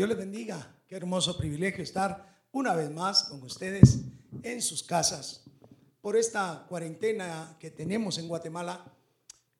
Dios 0.00 0.08
les 0.08 0.16
bendiga. 0.16 0.80
Qué 0.88 0.96
hermoso 0.96 1.36
privilegio 1.36 1.84
estar 1.84 2.46
una 2.52 2.74
vez 2.74 2.90
más 2.90 3.24
con 3.24 3.42
ustedes 3.42 3.98
en 4.42 4.62
sus 4.62 4.82
casas 4.82 5.44
por 6.00 6.16
esta 6.16 6.64
cuarentena 6.70 7.54
que 7.60 7.70
tenemos 7.70 8.16
en 8.16 8.26
Guatemala, 8.26 8.82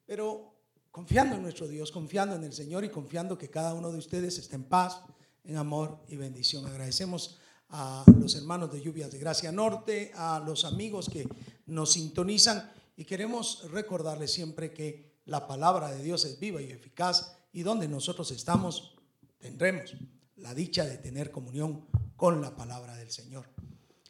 pero 0.03 0.55
confiando 0.89 1.35
en 1.35 1.43
nuestro 1.43 1.67
Dios, 1.67 1.91
confiando 1.91 2.35
en 2.35 2.43
el 2.43 2.53
Señor 2.53 2.83
y 2.83 2.89
confiando 2.89 3.37
que 3.37 3.51
cada 3.51 3.75
uno 3.75 3.91
de 3.91 3.99
ustedes 3.99 4.39
esté 4.39 4.55
en 4.55 4.63
paz, 4.63 5.03
en 5.43 5.57
amor 5.57 5.99
y 6.07 6.15
bendición. 6.15 6.65
Agradecemos 6.65 7.37
a 7.69 8.03
los 8.19 8.33
hermanos 8.33 8.71
de 8.71 8.81
Lluvias 8.81 9.11
de 9.11 9.19
Gracia 9.19 9.51
Norte, 9.51 10.11
a 10.15 10.41
los 10.43 10.65
amigos 10.65 11.07
que 11.07 11.27
nos 11.67 11.91
sintonizan 11.91 12.71
y 12.97 13.05
queremos 13.05 13.69
recordarles 13.69 14.33
siempre 14.33 14.73
que 14.73 15.21
la 15.25 15.45
palabra 15.45 15.91
de 15.91 16.01
Dios 16.01 16.25
es 16.25 16.39
viva 16.39 16.63
y 16.63 16.71
eficaz 16.71 17.31
y 17.53 17.61
donde 17.61 17.87
nosotros 17.87 18.31
estamos 18.31 18.95
tendremos 19.37 19.93
la 20.41 20.53
dicha 20.53 20.85
de 20.85 20.97
tener 20.97 21.31
comunión 21.31 21.85
con 22.15 22.41
la 22.41 22.55
palabra 22.55 22.95
del 22.95 23.11
Señor. 23.11 23.47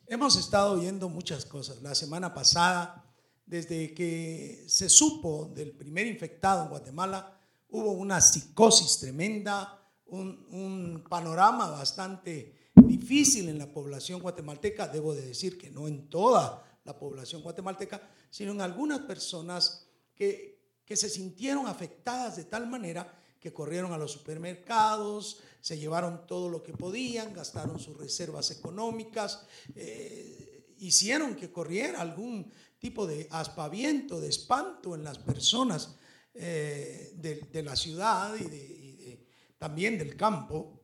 Hemos 0.08 0.36
estado 0.36 0.74
oyendo 0.74 1.10
muchas 1.10 1.46
cosas. 1.46 1.82
La 1.82 1.96
semana 1.96 2.34
pasada, 2.34 3.06
desde 3.46 3.94
que 3.94 4.66
se 4.68 4.90
supo 4.90 5.52
del 5.54 5.72
primer 5.74 6.08
infectado 6.08 6.64
en 6.64 6.70
Guatemala, 6.70 7.38
hubo 7.70 7.92
una 7.92 8.20
psicosis 8.20 9.00
tremenda, 9.00 9.80
un, 10.06 10.46
un 10.52 11.04
panorama 11.10 11.70
bastante 11.70 12.72
difícil 12.76 13.50
en 13.50 13.58
la 13.58 13.72
población 13.72 14.22
guatemalteca. 14.22 14.88
Debo 14.88 15.14
de 15.14 15.26
decir 15.26 15.58
que 15.58 15.70
no 15.70 15.88
en 15.88 16.10
toda 16.10 16.64
la 16.84 16.98
población 16.98 17.42
guatemalteca, 17.42 18.02
sino 18.30 18.52
en 18.52 18.62
algunas 18.62 19.00
personas 19.00 19.88
que, 20.16 20.80
que 20.86 20.96
se 20.96 21.10
sintieron 21.10 21.68
afectadas 21.68 22.36
de 22.38 22.46
tal 22.46 22.68
manera 22.68 23.18
que 23.40 23.52
corrieron 23.52 23.92
a 23.92 23.98
los 23.98 24.12
supermercados, 24.12 25.42
se 25.62 25.78
llevaron 25.78 26.26
todo 26.28 26.50
lo 26.50 26.64
que 26.64 26.74
podían, 26.74 27.34
gastaron 27.34 27.80
sus 27.80 27.96
reservas 27.98 28.52
económicas, 28.52 29.46
eh, 29.76 30.76
hicieron 30.80 31.36
que 31.36 31.52
corriera 31.52 32.02
algún 32.02 32.52
tipo 32.80 33.06
de 33.06 33.28
aspaviento, 33.30 34.20
de 34.20 34.30
espanto 34.30 34.96
en 34.96 35.04
las 35.04 35.20
personas 35.20 35.96
eh, 36.34 37.14
de, 37.16 37.64
la 37.64 37.76
ciudad 37.76 38.36
y, 38.36 39.20
también 39.58 40.00
del 40.00 40.16
campo. 40.16 40.82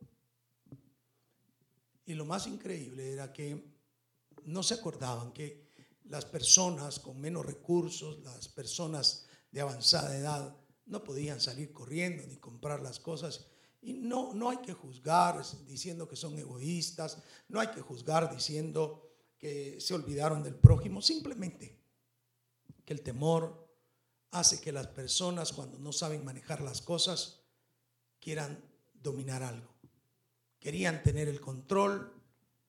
Y 2.05 2.13
lo 2.13 2.25
más 2.25 2.45
increíble 2.45 3.11
era 3.11 3.33
que 3.33 3.73
no 4.45 4.61
se 4.61 4.75
acordaban 4.75 5.33
que 5.33 5.71
las 6.05 6.25
personas 6.25 6.99
con 6.99 7.19
menos 7.19 7.45
recursos, 7.45 8.19
las 8.19 8.47
personas 8.47 9.25
de 9.51 9.61
avanzada 9.61 10.15
edad, 10.15 10.55
no 10.85 11.03
podían 11.03 11.41
salir 11.41 11.73
corriendo 11.73 12.23
ni 12.27 12.37
comprar 12.37 12.81
las 12.81 12.99
cosas. 12.99 13.47
Y 13.81 13.93
no, 13.93 14.33
no 14.33 14.49
hay 14.49 14.57
que 14.57 14.73
juzgar 14.73 15.41
diciendo 15.65 16.07
que 16.07 16.15
son 16.15 16.37
egoístas, 16.37 17.21
no 17.47 17.59
hay 17.59 17.67
que 17.67 17.81
juzgar 17.81 18.33
diciendo 18.33 19.07
que 19.37 19.79
se 19.79 19.93
olvidaron 19.93 20.43
del 20.43 20.55
prójimo, 20.55 21.01
simplemente 21.01 21.79
que 22.83 22.93
el 22.93 23.01
temor 23.01 23.67
hace 24.31 24.59
que 24.59 24.71
las 24.71 24.87
personas 24.87 25.53
cuando 25.53 25.77
no 25.77 25.91
saben 25.91 26.25
manejar 26.25 26.61
las 26.61 26.81
cosas 26.81 27.41
quieran 28.19 28.63
dominar 28.93 29.43
algo. 29.43 29.75
Querían 30.59 31.03
tener 31.03 31.27
el 31.27 31.39
control, 31.39 32.13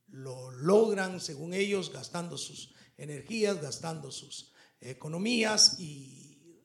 lo 0.09 0.51
logran 0.51 1.21
según 1.21 1.55
ellos 1.55 1.93
gastando 1.93 2.37
sus 2.37 2.75
energías, 2.97 3.61
gastando 3.61 4.11
sus 4.11 4.53
economías 4.81 5.79
y 5.81 6.63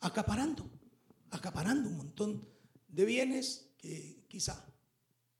acaparando, 0.00 0.68
acaparando 1.30 1.88
un 1.88 1.96
montón 1.96 2.48
de 2.88 3.04
bienes 3.04 3.70
que 3.78 4.24
quizá 4.28 4.64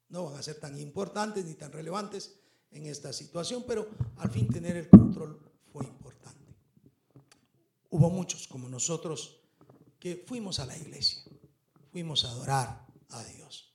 no 0.09 0.27
van 0.27 0.37
a 0.37 0.43
ser 0.43 0.61
tan 0.61 0.79
importantes 0.79 1.45
ni 1.45 1.55
tan 1.55 1.73
relevantes 1.73 2.37
en 2.71 2.87
esta 2.87 3.13
situación, 3.13 3.65
pero 3.67 3.89
al 4.17 4.31
fin 4.31 4.49
tener 4.49 4.77
el 4.77 4.89
control 4.89 5.41
fue 5.73 5.85
importante. 5.85 6.55
Hubo 7.91 8.11
muchos 8.11 8.47
como 8.47 8.69
nosotros 8.69 9.41
que 9.99 10.25
fuimos 10.27 10.59
a 10.59 10.67
la 10.67 10.77
iglesia, 10.77 11.23
fuimos 11.91 12.25
a 12.25 12.31
adorar 12.31 12.87
a 13.09 13.25
Dios, 13.25 13.75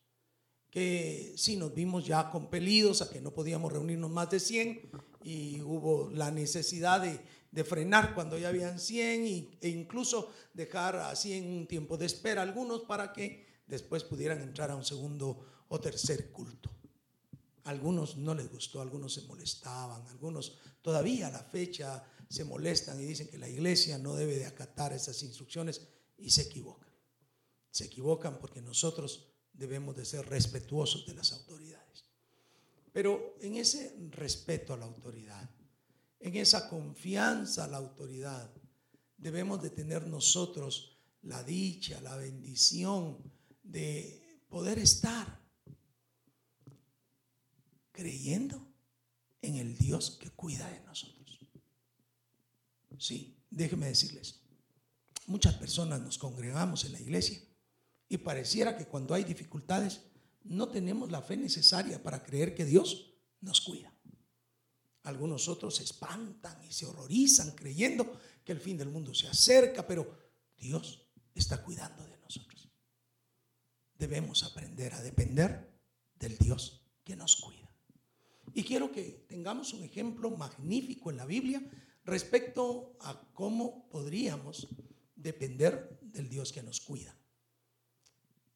que 0.70 1.34
sí 1.38 1.58
nos 1.58 1.74
vimos 1.74 2.06
ya 2.06 2.30
compelidos 2.30 3.02
a 3.02 3.10
que 3.10 3.22
no 3.22 3.32
podíamos 3.32 3.72
reunirnos 3.72 4.12
más 4.12 4.30
de 4.30 4.40
100 4.40 4.92
y 5.24 5.62
hubo 5.62 6.10
la 6.12 6.32
necesidad 6.32 7.02
de 7.02 7.20
de 7.52 7.64
frenar 7.66 8.16
cuando 8.16 8.38
ya 8.38 8.48
habían 8.50 8.80
100 8.80 9.58
e 9.62 9.70
incluso 9.70 10.32
dejar 10.54 10.96
así 10.96 11.34
en 11.34 11.52
un 11.52 11.68
tiempo 11.68 11.98
de 11.98 12.06
espera 12.06 12.42
algunos 12.42 12.82
para 12.82 13.12
que 13.12 13.51
después 13.72 14.04
pudieran 14.04 14.42
entrar 14.42 14.70
a 14.70 14.76
un 14.76 14.84
segundo 14.84 15.66
o 15.70 15.80
tercer 15.80 16.30
culto. 16.30 16.70
algunos 17.64 18.18
no 18.18 18.34
les 18.34 18.52
gustó, 18.52 18.82
algunos 18.82 19.14
se 19.14 19.22
molestaban, 19.22 20.06
algunos 20.08 20.58
todavía 20.82 21.28
a 21.28 21.32
la 21.32 21.44
fecha 21.44 22.04
se 22.28 22.44
molestan 22.44 23.00
y 23.00 23.06
dicen 23.06 23.30
que 23.30 23.38
la 23.38 23.48
iglesia 23.48 23.98
no 23.98 24.16
debe 24.16 24.38
de 24.38 24.46
acatar 24.46 24.92
esas 24.94 25.22
instrucciones 25.24 25.88
y 26.18 26.32
se 26.32 26.42
equivocan. 26.42 26.90
Se 27.70 27.86
equivocan 27.86 28.40
porque 28.40 28.62
nosotros 28.62 29.28
debemos 29.54 29.96
de 29.96 30.06
ser 30.06 30.28
respetuosos 30.28 31.06
de 31.06 31.14
las 31.14 31.32
autoridades. 31.32 32.06
Pero 32.92 33.36
en 33.40 33.56
ese 33.56 33.96
respeto 34.10 34.74
a 34.74 34.78
la 34.78 34.86
autoridad, 34.86 35.50
en 36.20 36.36
esa 36.36 36.68
confianza 36.68 37.64
a 37.64 37.68
la 37.68 37.78
autoridad, 37.78 38.52
debemos 39.18 39.62
de 39.62 39.70
tener 39.70 40.08
nosotros 40.08 40.98
la 41.22 41.44
dicha, 41.44 42.02
la 42.02 42.16
bendición 42.18 43.32
de 43.72 44.44
poder 44.50 44.80
estar 44.80 45.40
creyendo 47.92 48.68
en 49.42 49.56
el 49.56 49.78
Dios 49.78 50.18
que 50.20 50.30
cuida 50.30 50.70
de 50.70 50.82
nosotros. 50.82 51.40
Sí, 52.98 53.36
déjeme 53.50 53.88
decirles, 53.88 54.42
muchas 55.26 55.56
personas 55.56 56.02
nos 56.02 56.18
congregamos 56.18 56.86
en 56.86 56.92
la 56.92 57.00
iglesia 57.00 57.42
y 58.08 58.18
pareciera 58.18 58.78
que 58.78 58.86
cuando 58.86 59.14
hay 59.14 59.24
dificultades 59.24 60.02
no 60.44 60.70
tenemos 60.70 61.10
la 61.10 61.22
fe 61.22 61.38
necesaria 61.38 62.02
para 62.02 62.22
creer 62.22 62.54
que 62.54 62.66
Dios 62.66 63.14
nos 63.40 63.62
cuida. 63.62 63.94
Algunos 65.04 65.48
otros 65.48 65.78
se 65.78 65.84
espantan 65.84 66.64
y 66.64 66.72
se 66.72 66.86
horrorizan 66.86 67.52
creyendo 67.52 68.20
que 68.44 68.52
el 68.52 68.60
fin 68.60 68.78
del 68.78 68.90
mundo 68.90 69.16
se 69.16 69.28
acerca, 69.28 69.88
pero 69.88 70.16
Dios 70.58 71.08
está 71.34 71.64
cuidando 71.64 72.06
de 72.06 72.18
nosotros. 72.18 72.71
Debemos 74.02 74.42
aprender 74.42 74.96
a 74.96 75.02
depender 75.04 75.70
del 76.18 76.36
Dios 76.40 76.82
que 77.04 77.16
nos 77.16 77.36
cuida. 77.36 77.72
Y 78.52 78.64
quiero 78.64 78.92
que 78.92 79.28
tengamos 79.30 79.74
un 79.74 79.84
ejemplo 79.84 80.32
magnífico 80.32 81.12
en 81.12 81.18
la 81.18 81.26
Biblia 81.28 81.62
respecto 82.04 82.98
a 83.02 83.22
cómo 83.32 83.88
podríamos 83.90 84.70
depender 85.16 86.00
del 86.02 86.30
Dios 86.30 86.52
que 86.52 86.64
nos 86.64 86.82
cuida. 86.82 87.16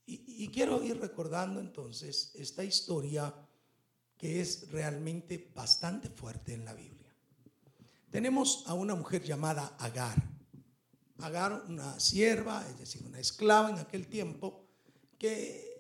Y, 0.08 0.48
quiero 0.48 0.84
ir 0.84 1.00
recordando 1.00 1.60
entonces 1.60 2.32
esta 2.34 2.64
historia 2.64 3.32
que 4.18 4.42
es 4.42 4.72
realmente 4.72 5.52
bastante 5.54 6.10
fuerte 6.10 6.56
en 6.56 6.66
la 6.66 6.74
Biblia. 6.74 7.14
Tenemos 8.10 8.64
a 8.66 8.74
una 8.74 8.96
mujer 8.96 9.22
llamada 9.22 9.76
Agar. 9.78 10.28
Agar, 11.20 11.66
una 11.68 12.00
sierva, 12.00 12.68
es 12.68 12.80
decir, 12.80 13.04
una 13.06 13.20
esclava 13.20 13.70
en 13.70 13.78
aquel 13.78 14.08
tiempo, 14.08 14.65
que 15.18 15.76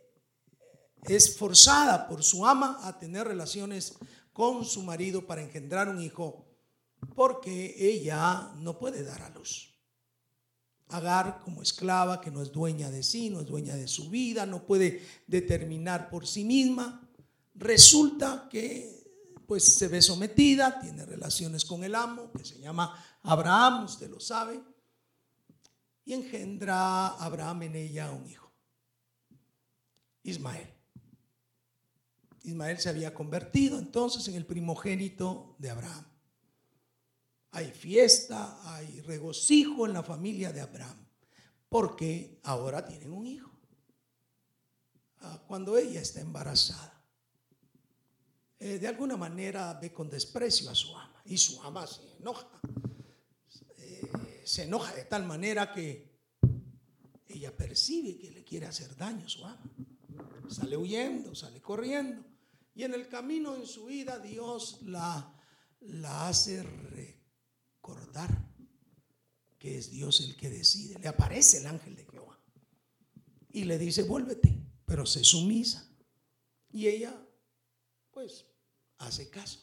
es 1.04 1.38
forzada 1.38 2.08
por 2.08 2.24
su 2.24 2.46
ama 2.46 2.80
a 2.84 2.98
tener 2.98 3.28
relaciones 3.28 3.96
con 4.34 4.66
su 4.66 4.82
marido 4.84 5.26
para 5.26 5.42
engendrar 5.42 5.88
un 5.88 6.02
hijo, 6.02 6.46
porque 7.16 7.76
ella 7.78 8.52
no 8.58 8.78
puede 8.78 9.04
dar 9.04 9.22
a 9.22 9.30
luz. 9.30 9.74
Agar 10.90 11.40
como 11.44 11.62
esclava 11.62 12.22
que 12.22 12.32
no 12.32 12.42
es 12.42 12.52
dueña 12.52 12.92
de 12.92 13.02
sí, 13.02 13.30
no 13.30 13.42
es 13.42 13.48
dueña 13.48 13.76
de 13.76 13.88
su 13.88 14.10
vida, 14.10 14.46
no 14.46 14.66
puede 14.66 15.04
determinar 15.26 16.10
por 16.10 16.28
sí 16.28 16.44
misma, 16.44 17.08
resulta 17.56 18.48
que 18.50 19.04
pues 19.48 19.64
se 19.64 19.88
ve 19.88 20.02
sometida, 20.02 20.80
tiene 20.80 21.06
relaciones 21.06 21.66
con 21.66 21.84
el 21.84 21.96
amo, 21.96 22.32
que 22.32 22.44
se 22.44 22.60
llama 22.60 23.04
Abraham, 23.24 23.86
usted 23.86 24.10
lo 24.10 24.20
sabe, 24.20 24.62
y 26.04 26.14
engendra 26.14 27.08
Abraham 27.08 27.64
en 27.64 27.76
ella 27.76 28.12
un 28.12 28.30
hijo, 28.30 28.45
Ismael. 30.26 30.68
Ismael 32.44 32.80
se 32.80 32.90
había 32.90 33.14
convertido 33.14 33.80
entonces 33.80 34.28
en 34.28 34.36
el 34.36 34.46
primogénito 34.46 35.56
de 35.60 35.70
Abraham. 35.70 36.06
Hay 37.52 37.72
fiesta, 37.72 38.60
hay 38.76 39.02
regocijo 39.02 39.86
en 39.86 39.94
la 39.94 40.04
familia 40.04 40.52
de 40.52 40.62
Abraham, 40.62 41.08
porque 41.70 42.40
ahora 42.44 42.86
tienen 42.86 43.12
un 43.12 43.26
hijo. 43.26 43.52
Ah, 45.22 45.42
cuando 45.48 45.78
ella 45.78 46.02
está 46.02 46.22
embarazada, 46.22 47.04
eh, 48.60 48.80
de 48.80 48.88
alguna 48.88 49.16
manera 49.16 49.74
ve 49.74 49.94
con 49.94 50.10
desprecio 50.10 50.70
a 50.70 50.76
su 50.76 50.96
ama 50.96 51.22
y 51.26 51.38
su 51.38 51.62
ama 51.62 51.88
se 51.88 52.02
enoja. 52.20 52.48
Eh, 53.78 54.42
se 54.44 54.64
enoja 54.64 54.94
de 54.94 55.06
tal 55.06 55.26
manera 55.26 55.72
que 55.72 56.16
ella 57.28 57.56
percibe 57.56 58.18
que 58.18 58.32
le 58.32 58.44
quiere 58.44 58.66
hacer 58.66 58.96
daño 58.96 59.26
a 59.26 59.30
su 59.30 59.46
ama. 59.46 59.72
Sale 60.50 60.78
huyendo, 60.78 61.36
sale 61.36 61.62
corriendo. 61.62 62.26
Y 62.74 62.84
en 62.84 62.94
el 62.94 63.08
camino 63.08 63.56
en 63.56 63.66
su 63.66 63.86
vida 63.86 64.20
Dios 64.20 64.80
la, 64.84 65.34
la 65.82 66.28
hace 66.28 66.64
recordar 66.64 68.30
que 69.58 69.78
es 69.78 69.92
Dios 69.92 70.22
el 70.22 70.36
que 70.36 70.50
decide. 70.50 71.00
Le 71.00 71.08
aparece 71.08 71.60
el 71.60 71.68
ángel 71.68 71.96
de 71.96 72.06
Jehová 72.06 72.40
y 73.56 73.64
le 73.64 73.78
dice, 73.78 74.04
vuélvete, 74.04 74.62
pero 74.86 75.06
se 75.06 75.24
sumisa. 75.24 75.90
Y 76.70 76.88
ella, 76.88 77.16
pues, 78.12 78.46
hace 78.98 79.30
caso. 79.30 79.62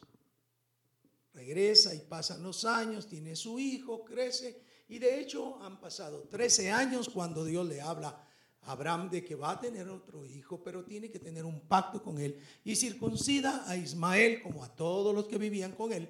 Regresa 1.34 1.94
y 1.94 1.98
pasan 1.98 2.42
los 2.42 2.64
años, 2.64 3.06
tiene 3.06 3.36
su 3.36 3.58
hijo, 3.58 4.02
crece. 4.04 4.64
Y 4.88 4.98
de 4.98 5.20
hecho 5.20 5.62
han 5.62 5.78
pasado 5.78 6.26
13 6.28 6.70
años 6.70 7.10
cuando 7.10 7.44
Dios 7.44 7.66
le 7.68 7.80
habla 7.80 8.26
Abraham 8.62 9.10
de 9.10 9.24
que 9.24 9.34
va 9.34 9.52
a 9.52 9.60
tener 9.60 9.88
otro 9.88 10.24
hijo, 10.24 10.62
pero 10.62 10.84
tiene 10.84 11.10
que 11.10 11.18
tener 11.18 11.44
un 11.44 11.60
pacto 11.60 12.02
con 12.02 12.18
él 12.18 12.38
y 12.64 12.76
circuncida 12.76 13.68
a 13.68 13.76
Ismael 13.76 14.42
como 14.42 14.62
a 14.62 14.74
todos 14.74 15.14
los 15.14 15.26
que 15.26 15.38
vivían 15.38 15.72
con 15.72 15.92
él 15.92 16.08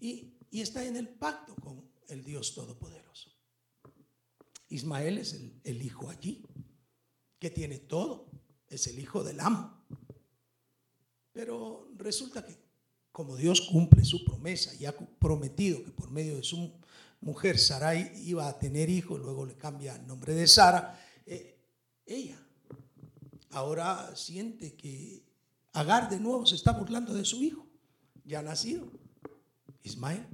y, 0.00 0.34
está 0.52 0.84
en 0.84 0.96
el 0.96 1.08
pacto 1.08 1.54
con 1.56 1.82
el 2.08 2.24
Dios 2.24 2.54
Todopoderoso. 2.54 3.30
Ismael 4.70 5.18
es 5.18 5.40
el, 5.64 5.82
hijo 5.82 6.08
allí, 6.08 6.44
que 7.38 7.50
tiene 7.50 7.78
todo, 7.78 8.30
es 8.68 8.86
el 8.86 8.98
hijo 8.98 9.24
del 9.24 9.40
amo. 9.40 9.74
Pero 11.32 11.90
resulta 11.96 12.44
que 12.44 12.56
como 13.12 13.36
Dios 13.36 13.62
cumple 13.62 14.04
su 14.04 14.24
promesa 14.24 14.74
y 14.76 14.86
ha 14.86 14.96
prometido 14.96 15.82
que 15.84 15.90
por 15.90 16.10
medio 16.10 16.36
de 16.36 16.42
su 16.42 16.72
mujer 17.20 17.58
Sarai 17.58 18.12
iba 18.24 18.48
a 18.48 18.58
tener 18.58 18.88
hijos, 18.88 19.20
luego 19.20 19.44
le 19.44 19.56
cambia 19.56 19.96
el 19.96 20.06
nombre 20.06 20.34
de 20.34 20.46
Sara, 20.46 20.98
eh, 21.28 21.58
ella 22.06 22.38
ahora 23.50 24.14
siente 24.16 24.74
que 24.74 25.28
Agar 25.78 26.08
de 26.08 26.18
nuevo 26.18 26.46
se 26.46 26.56
está 26.56 26.72
burlando 26.72 27.14
de 27.14 27.24
su 27.24 27.42
hijo, 27.42 27.66
ya 28.24 28.42
nacido, 28.42 28.90
Ismael. 29.84 30.26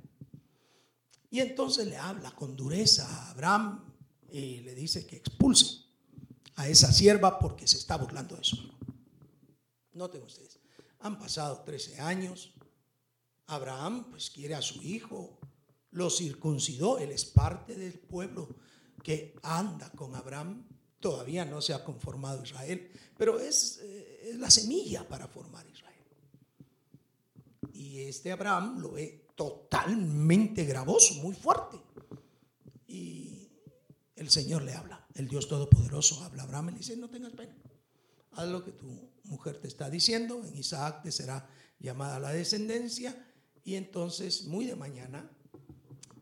Y 1.30 1.40
entonces 1.40 1.86
le 1.86 1.98
habla 1.98 2.30
con 2.30 2.56
dureza 2.56 3.06
a 3.06 3.30
Abraham 3.32 3.84
y 4.30 4.60
le 4.60 4.74
dice 4.74 5.06
que 5.06 5.16
expulse 5.16 5.82
a 6.54 6.66
esa 6.68 6.90
sierva 6.92 7.38
porque 7.38 7.66
se 7.66 7.76
está 7.76 7.98
burlando 7.98 8.36
de 8.36 8.44
su 8.44 8.56
hijo. 8.56 8.78
Noten 9.92 10.22
ustedes, 10.22 10.60
han 11.00 11.18
pasado 11.18 11.60
13 11.60 12.00
años, 12.00 12.54
Abraham 13.46 14.06
pues 14.10 14.30
quiere 14.30 14.54
a 14.54 14.62
su 14.62 14.82
hijo, 14.82 15.38
lo 15.90 16.08
circuncidó, 16.08 16.98
él 16.98 17.10
es 17.10 17.24
parte 17.24 17.74
del 17.74 17.98
pueblo 17.98 18.48
que 19.02 19.36
anda 19.42 19.90
con 19.90 20.14
Abraham 20.14 20.66
Todavía 21.04 21.44
no 21.44 21.60
se 21.60 21.74
ha 21.74 21.84
conformado 21.84 22.42
Israel, 22.42 22.90
pero 23.18 23.38
es, 23.38 23.78
eh, 23.82 24.30
es 24.30 24.36
la 24.36 24.48
semilla 24.48 25.06
para 25.06 25.28
formar 25.28 25.66
Israel. 25.68 26.02
Y 27.74 28.00
este 28.00 28.32
Abraham 28.32 28.78
lo 28.78 28.92
ve 28.92 29.26
totalmente 29.34 30.64
gravoso, 30.64 31.16
muy 31.16 31.34
fuerte. 31.34 31.76
Y 32.86 33.50
el 34.16 34.30
Señor 34.30 34.62
le 34.62 34.72
habla, 34.72 35.06
el 35.12 35.28
Dios 35.28 35.46
Todopoderoso 35.46 36.24
habla 36.24 36.44
a 36.44 36.46
Abraham 36.46 36.70
y 36.70 36.72
le 36.72 36.78
dice, 36.78 36.96
no 36.96 37.10
tengas 37.10 37.34
pena, 37.34 37.54
haz 38.30 38.48
lo 38.48 38.64
que 38.64 38.72
tu 38.72 39.10
mujer 39.24 39.58
te 39.58 39.68
está 39.68 39.90
diciendo, 39.90 40.42
en 40.42 40.56
Isaac 40.56 41.02
te 41.02 41.12
será 41.12 41.46
llamada 41.80 42.18
la 42.18 42.32
descendencia. 42.32 43.14
Y 43.62 43.74
entonces, 43.74 44.46
muy 44.46 44.64
de 44.64 44.74
mañana, 44.74 45.30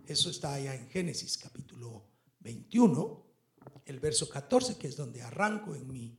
eso 0.09 0.29
está 0.29 0.55
allá 0.55 0.75
en 0.75 0.89
Génesis 0.89 1.39
capítulo 1.39 2.03
21, 2.41 3.32
el 3.87 4.01
verso 4.01 4.29
14, 4.29 4.77
que 4.77 4.89
es 4.89 4.97
donde 4.97 5.23
arranco 5.23 5.75
en 5.75 5.87
mi 5.87 6.17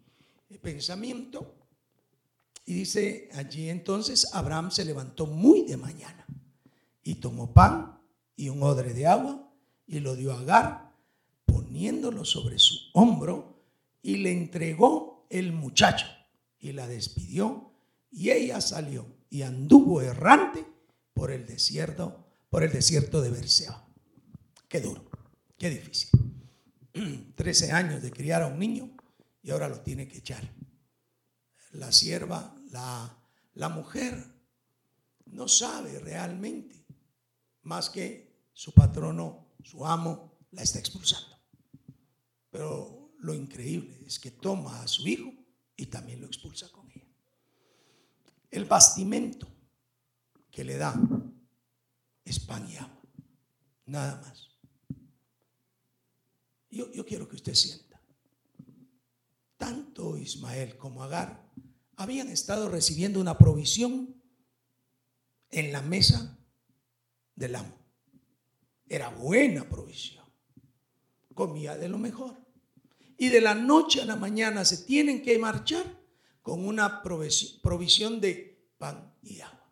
eh, 0.50 0.57
pensamiento. 0.60 1.56
Y 2.65 2.74
dice 2.74 3.30
allí 3.33 3.69
entonces, 3.69 4.33
Abraham 4.33 4.71
se 4.71 4.86
levantó 4.86 5.25
muy 5.25 5.63
de 5.65 5.77
mañana 5.77 6.25
y 7.04 7.15
tomó 7.15 7.54
pan 7.54 8.00
y 8.36 8.50
un 8.50 8.63
odre 8.63 8.94
de 8.94 9.07
agua 9.07 9.51
y 9.86 10.00
lo 10.00 10.15
dio 10.15 10.33
a 10.33 10.39
Agar, 10.39 10.94
poniéndolo 11.45 12.25
sobre 12.25 12.57
su 12.57 12.77
hombro 12.94 13.62
y 14.01 14.18
le 14.18 14.31
entregó 14.31 15.27
el 15.30 15.51
muchacho 15.51 16.06
y 16.59 16.71
la 16.71 16.88
despidió 16.88 17.71
y 18.12 18.30
ella 18.30 18.62
salió 18.62 19.06
y 19.30 19.42
anduvo 19.42 20.01
errante 20.01 20.66
por 21.13 21.31
el 21.31 21.45
desierto, 21.45 22.25
por 22.50 22.63
el 22.63 22.71
desierto 22.71 23.21
de 23.21 23.31
Berseba. 23.31 23.86
Qué 24.69 24.80
duro, 24.80 25.04
qué 25.57 25.69
difícil. 25.69 26.22
13 27.36 27.72
años 27.72 28.01
de 28.01 28.12
criar 28.12 28.44
a 28.44 28.48
un 28.48 28.60
niño 28.60 28.95
y 29.42 29.51
ahora 29.51 29.69
lo 29.69 29.81
tiene 29.81 30.07
que 30.07 30.19
echar. 30.19 30.48
La 31.72 31.92
sierva, 31.92 32.56
la, 32.72 33.18
la 33.56 33.69
mujer, 33.69 34.24
no 35.25 35.48
sabe 35.48 36.00
realmente 36.00 36.86
más 37.63 37.90
que 37.90 38.48
su 38.54 38.74
patrono, 38.74 39.56
su 39.63 39.86
amo, 39.86 40.38
la 40.51 40.62
está 40.62 40.80
expulsando. 40.80 41.36
Pero 42.51 43.13
lo 43.19 43.34
increíble 43.34 44.04
es 44.06 44.19
que 44.19 44.31
toma 44.31 44.81
a 44.81 44.88
su 44.88 45.07
hijo 45.07 45.34
y 45.75 45.88
también 45.88 46.22
lo 46.22 46.28
expulsa 46.28 46.69
con 46.72 46.90
ella. 46.92 47.07
El 48.51 48.66
bastimento 48.66 49.48
que 50.51 50.63
le 50.63 50.78
da 50.78 50.94
es 52.24 52.40
pan 52.40 52.69
y 52.69 52.78
agua, 52.78 53.01
nada 53.86 54.22
más. 54.22 54.52
Yo, 56.73 57.05
quiero 57.05 57.29
que 57.29 57.35
usted 57.35 57.53
sienta. 57.53 58.01
Tanto 59.57 60.17
Ismael 60.17 60.75
como 60.75 61.03
Agar 61.03 61.47
habían 61.97 62.29
estado 62.29 62.67
recibiendo 62.67 63.21
una 63.21 63.37
provisión 63.37 64.19
en 65.51 65.71
la 65.71 65.83
mesa 65.83 66.35
del 67.35 67.55
amo. 67.55 67.77
Era 68.89 69.09
buena 69.09 69.69
provisión. 69.69 70.25
Comía 71.35 71.77
de 71.77 71.89
lo 71.89 71.99
mejor. 71.99 72.35
Y 73.19 73.29
de 73.29 73.41
la 73.41 73.53
noche 73.53 74.01
a 74.01 74.05
la 74.05 74.15
mañana 74.15 74.65
se 74.65 74.77
tienen 74.77 75.21
que 75.21 75.37
marchar 75.37 75.85
con 76.41 76.65
una 76.65 77.03
provisión 77.03 78.19
de 78.19 78.67
pan 78.79 79.13
y 79.21 79.41
agua. 79.41 79.71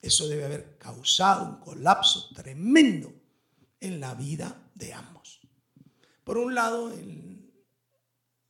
Eso 0.00 0.28
debe 0.28 0.44
haber 0.44 0.78
causado 0.78 1.48
un 1.48 1.56
colapso 1.56 2.32
tremendo 2.32 3.12
en 3.80 3.98
la 3.98 4.14
vida 4.14 4.62
de 4.76 4.92
ambos. 4.92 5.40
Por 6.22 6.38
un 6.38 6.54
lado, 6.54 6.92
el 6.92 7.52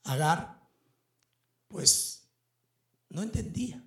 Agar, 0.04 0.62
pues 1.68 2.28
no 3.08 3.22
entendía. 3.22 3.82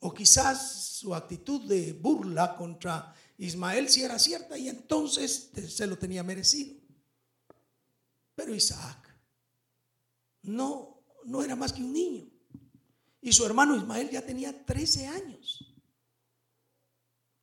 O 0.00 0.12
quizás 0.12 0.96
su 0.98 1.14
actitud 1.14 1.68
de 1.68 1.92
burla 1.92 2.56
contra 2.56 3.14
Ismael 3.38 3.88
si 3.88 4.02
era 4.02 4.18
cierta 4.18 4.56
y 4.56 4.68
entonces 4.68 5.50
se 5.68 5.86
lo 5.86 5.98
tenía 5.98 6.22
merecido. 6.22 6.76
Pero 8.34 8.54
Isaac 8.54 9.14
no, 10.42 11.02
no 11.24 11.42
era 11.42 11.56
más 11.56 11.72
que 11.72 11.82
un 11.82 11.92
niño. 11.92 12.30
Y 13.20 13.32
su 13.32 13.44
hermano 13.46 13.76
Ismael 13.76 14.10
ya 14.10 14.24
tenía 14.24 14.64
13 14.64 15.06
años. 15.06 15.73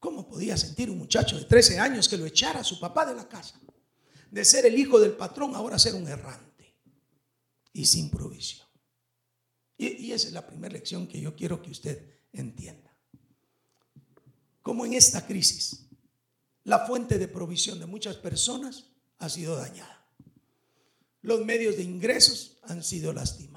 ¿Cómo 0.01 0.27
podía 0.27 0.57
sentir 0.57 0.89
un 0.89 0.97
muchacho 0.97 1.37
de 1.37 1.45
13 1.45 1.77
años 1.77 2.09
que 2.09 2.17
lo 2.17 2.25
echara 2.25 2.61
a 2.61 2.63
su 2.63 2.79
papá 2.79 3.05
de 3.05 3.13
la 3.13 3.29
casa? 3.29 3.61
De 4.31 4.43
ser 4.43 4.65
el 4.65 4.77
hijo 4.77 4.99
del 4.99 5.11
patrón, 5.11 5.53
ahora 5.53 5.77
ser 5.77 5.93
un 5.93 6.07
errante 6.07 6.75
y 7.71 7.85
sin 7.85 8.09
provisión. 8.09 8.67
Y, 9.77 10.11
esa 10.11 10.27
es 10.27 10.33
la 10.33 10.47
primera 10.47 10.73
lección 10.73 11.07
que 11.07 11.21
yo 11.21 11.35
quiero 11.35 11.61
que 11.61 11.69
usted 11.69 12.03
entienda. 12.33 12.97
Como 14.63 14.87
en 14.87 14.93
esta 14.93 15.27
crisis, 15.27 15.85
la 16.63 16.87
fuente 16.87 17.19
de 17.19 17.27
provisión 17.27 17.79
de 17.79 17.85
muchas 17.85 18.15
personas 18.15 18.85
ha 19.19 19.29
sido 19.29 19.55
dañada. 19.55 20.03
Los 21.21 21.45
medios 21.45 21.77
de 21.77 21.83
ingresos 21.83 22.57
han 22.63 22.83
sido 22.83 23.13
lastimados 23.13 23.50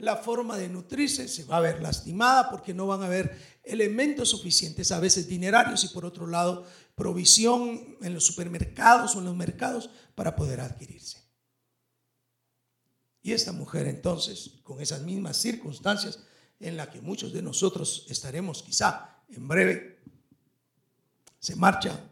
la 0.00 0.16
forma 0.16 0.56
de 0.56 0.68
nutrirse 0.68 1.28
se 1.28 1.44
va 1.44 1.58
a 1.58 1.60
ver 1.60 1.82
lastimada 1.82 2.50
porque 2.50 2.72
no 2.72 2.86
van 2.86 3.02
a 3.02 3.06
haber 3.06 3.60
elementos 3.62 4.30
suficientes, 4.30 4.90
a 4.92 4.98
veces 4.98 5.28
dinerarios 5.28 5.84
y 5.84 5.88
por 5.88 6.06
otro 6.06 6.26
lado 6.26 6.66
provisión 6.94 7.96
en 8.00 8.14
los 8.14 8.24
supermercados 8.24 9.14
o 9.14 9.18
en 9.18 9.26
los 9.26 9.36
mercados 9.36 9.90
para 10.14 10.36
poder 10.36 10.60
adquirirse. 10.60 11.18
Y 13.22 13.32
esta 13.32 13.52
mujer 13.52 13.86
entonces, 13.86 14.60
con 14.62 14.80
esas 14.80 15.02
mismas 15.02 15.36
circunstancias 15.36 16.20
en 16.58 16.78
las 16.78 16.88
que 16.88 17.02
muchos 17.02 17.34
de 17.34 17.42
nosotros 17.42 18.06
estaremos 18.08 18.62
quizá 18.62 19.22
en 19.28 19.46
breve, 19.46 20.02
se 21.38 21.56
marcha 21.56 22.10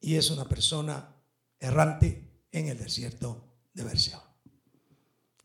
y 0.00 0.16
es 0.16 0.30
una 0.30 0.48
persona 0.48 1.14
errante 1.60 2.28
en 2.50 2.68
el 2.68 2.78
desierto 2.78 3.44
de 3.72 3.84
Berseba. 3.84 4.34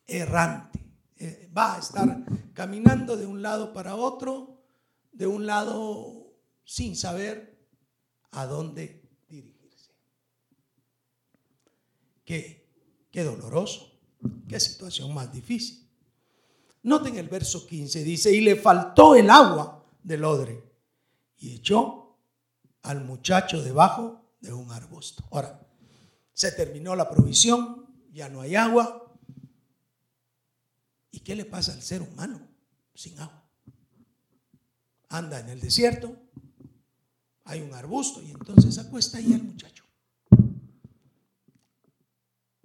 Errante 0.08 0.85
eh, 1.26 1.50
va 1.56 1.76
a 1.76 1.80
estar 1.80 2.26
caminando 2.54 3.18
de 3.18 3.26
un 3.26 3.42
lado 3.42 3.74
para 3.74 3.96
otro, 3.96 4.64
de 5.12 5.28
un 5.28 5.46
lado 5.46 6.34
sin 6.64 6.96
saber 6.96 7.58
a 8.32 8.46
dónde 8.46 9.10
dirigirse. 9.28 9.92
Qué, 12.24 12.68
qué 13.12 13.24
doloroso. 13.24 13.96
Qué 14.48 14.60
situación 14.60 15.14
más 15.14 15.32
difícil. 15.32 15.88
Noten 16.84 17.18
el 17.18 17.28
verso 17.28 17.66
15, 17.66 18.04
dice, 18.04 18.32
y 18.32 18.42
le 18.42 18.56
faltó 18.56 19.16
el 19.16 19.30
agua 19.30 19.84
del 20.04 20.24
odre 20.24 20.64
y 21.38 21.56
echó 21.56 22.18
al 22.84 23.04
muchacho 23.04 23.62
debajo 23.64 24.22
de 24.40 24.54
un 24.54 24.72
arbusto. 24.72 25.24
Ahora, 25.32 25.68
se 26.34 26.52
terminó 26.52 26.96
la 26.96 27.10
provisión, 27.10 27.88
ya 28.12 28.30
no 28.30 28.42
hay 28.42 28.56
agua. 28.56 29.05
¿Y 31.16 31.22
qué 31.22 31.34
le 31.34 31.46
pasa 31.46 31.72
al 31.72 31.82
ser 31.82 32.02
humano 32.02 32.46
sin 32.94 33.18
agua? 33.18 33.42
Anda 35.08 35.40
en 35.40 35.48
el 35.48 35.62
desierto, 35.62 36.14
hay 37.46 37.62
un 37.62 37.74
arbusto 37.74 38.22
y 38.22 38.32
entonces 38.32 38.78
acuesta 38.78 39.20
ahí 39.20 39.34
al 39.34 39.44
muchacho. 39.44 39.86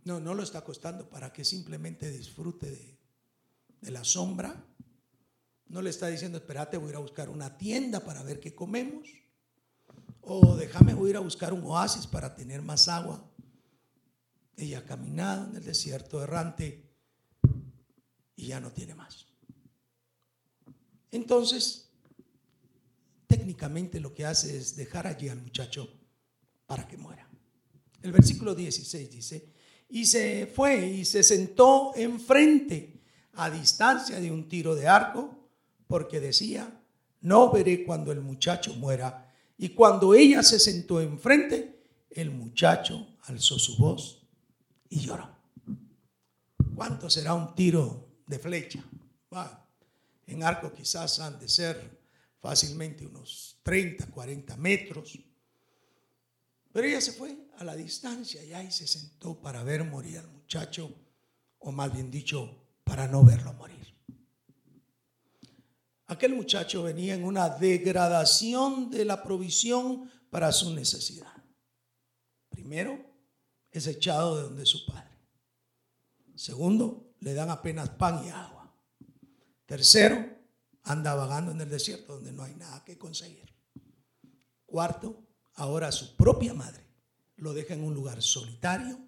No, 0.02 0.18
no 0.18 0.34
lo 0.34 0.42
está 0.42 0.58
acostando 0.58 1.08
para 1.08 1.32
que 1.32 1.44
simplemente 1.44 2.10
disfrute 2.10 2.98
de, 3.82 3.92
la 3.92 4.02
sombra. 4.02 4.66
No 5.66 5.80
le 5.80 5.90
está 5.90 6.08
diciendo, 6.08 6.38
espérate, 6.38 6.76
voy 6.76 6.88
a 6.88 6.90
ir 6.90 6.96
a 6.96 7.00
buscar 7.00 7.30
una 7.30 7.56
tienda 7.56 8.00
para 8.00 8.24
ver 8.24 8.40
qué 8.40 8.52
comemos. 8.52 9.08
O 10.22 10.56
déjame, 10.56 10.94
voy 10.94 11.06
a 11.06 11.10
ir 11.10 11.16
a 11.18 11.20
buscar 11.20 11.52
un 11.52 11.62
oasis 11.62 12.08
para 12.08 12.34
tener 12.34 12.62
más 12.62 12.88
agua. 12.88 13.30
Ella 14.56 14.80
ha 14.80 14.84
caminado 14.84 15.50
en 15.50 15.56
el 15.56 15.64
desierto 15.64 16.20
errante 16.20 16.89
y 18.40 18.46
ya 18.46 18.58
no 18.58 18.72
tiene 18.72 18.94
más. 18.94 19.26
Entonces, 21.10 21.90
técnicamente 23.26 24.00
lo 24.00 24.14
que 24.14 24.24
hace 24.24 24.56
es 24.56 24.76
dejar 24.76 25.06
allí 25.06 25.28
al 25.28 25.42
muchacho 25.42 25.92
para 26.66 26.88
que 26.88 26.96
muera. 26.96 27.28
El 28.00 28.12
versículo 28.12 28.54
16 28.54 29.10
dice, 29.10 29.52
y 29.90 30.06
se 30.06 30.46
fue 30.46 30.86
y 30.86 31.04
se 31.04 31.22
sentó 31.22 31.92
enfrente 31.94 33.02
a 33.34 33.50
distancia 33.50 34.18
de 34.18 34.30
un 34.30 34.48
tiro 34.48 34.74
de 34.74 34.88
arco, 34.88 35.36
porque 35.86 36.18
decía, 36.18 36.82
no 37.20 37.52
veré 37.52 37.84
cuando 37.84 38.10
el 38.10 38.20
muchacho 38.20 38.74
muera. 38.74 39.30
Y 39.58 39.70
cuando 39.70 40.14
ella 40.14 40.42
se 40.42 40.58
sentó 40.58 41.00
enfrente, 41.00 41.82
el 42.08 42.30
muchacho 42.30 43.16
alzó 43.24 43.58
su 43.58 43.76
voz 43.76 44.26
y 44.88 45.00
lloró. 45.00 45.28
¿Cuánto 46.74 47.10
será 47.10 47.34
un 47.34 47.54
tiro 47.54 48.09
de 48.30 48.38
flecha? 48.38 48.82
en 50.26 50.42
arco 50.42 50.72
quizás 50.72 51.18
han 51.18 51.38
de 51.38 51.48
ser 51.48 52.00
fácilmente 52.38 53.04
unos 53.04 53.58
30, 53.64 54.06
40 54.06 54.56
metros. 54.56 55.18
Pero 56.72 56.86
ella 56.86 57.00
se 57.00 57.12
fue 57.12 57.36
a 57.58 57.64
la 57.64 57.74
distancia 57.74 58.42
y 58.44 58.52
ahí 58.52 58.70
se 58.70 58.86
sentó 58.86 59.40
para 59.40 59.64
ver 59.64 59.84
morir 59.84 60.18
al 60.18 60.28
muchacho, 60.28 60.94
o 61.58 61.72
más 61.72 61.92
bien 61.92 62.10
dicho, 62.10 62.64
para 62.84 63.08
no 63.08 63.24
verlo 63.24 63.52
morir. 63.54 63.86
Aquel 66.06 66.34
muchacho 66.34 66.84
venía 66.84 67.14
en 67.14 67.24
una 67.24 67.48
degradación 67.48 68.90
de 68.90 69.04
la 69.04 69.22
provisión 69.22 70.10
para 70.30 70.52
su 70.52 70.72
necesidad. 70.74 71.34
Primero, 72.48 73.04
es 73.70 73.86
echado 73.86 74.36
de 74.36 74.42
donde 74.44 74.66
su 74.66 74.86
padre. 74.86 75.10
Segundo, 76.36 77.09
le 77.20 77.34
dan 77.34 77.50
apenas 77.50 77.90
pan 77.90 78.24
y 78.24 78.30
agua. 78.30 78.72
Tercero, 79.66 80.40
anda 80.84 81.14
vagando 81.14 81.52
en 81.52 81.60
el 81.60 81.68
desierto 81.68 82.14
donde 82.14 82.32
no 82.32 82.42
hay 82.42 82.54
nada 82.54 82.84
que 82.84 82.98
conseguir. 82.98 83.54
Cuarto, 84.66 85.22
ahora 85.54 85.92
su 85.92 86.16
propia 86.16 86.54
madre 86.54 86.84
lo 87.36 87.52
deja 87.54 87.74
en 87.74 87.84
un 87.84 87.94
lugar 87.94 88.22
solitario 88.22 88.98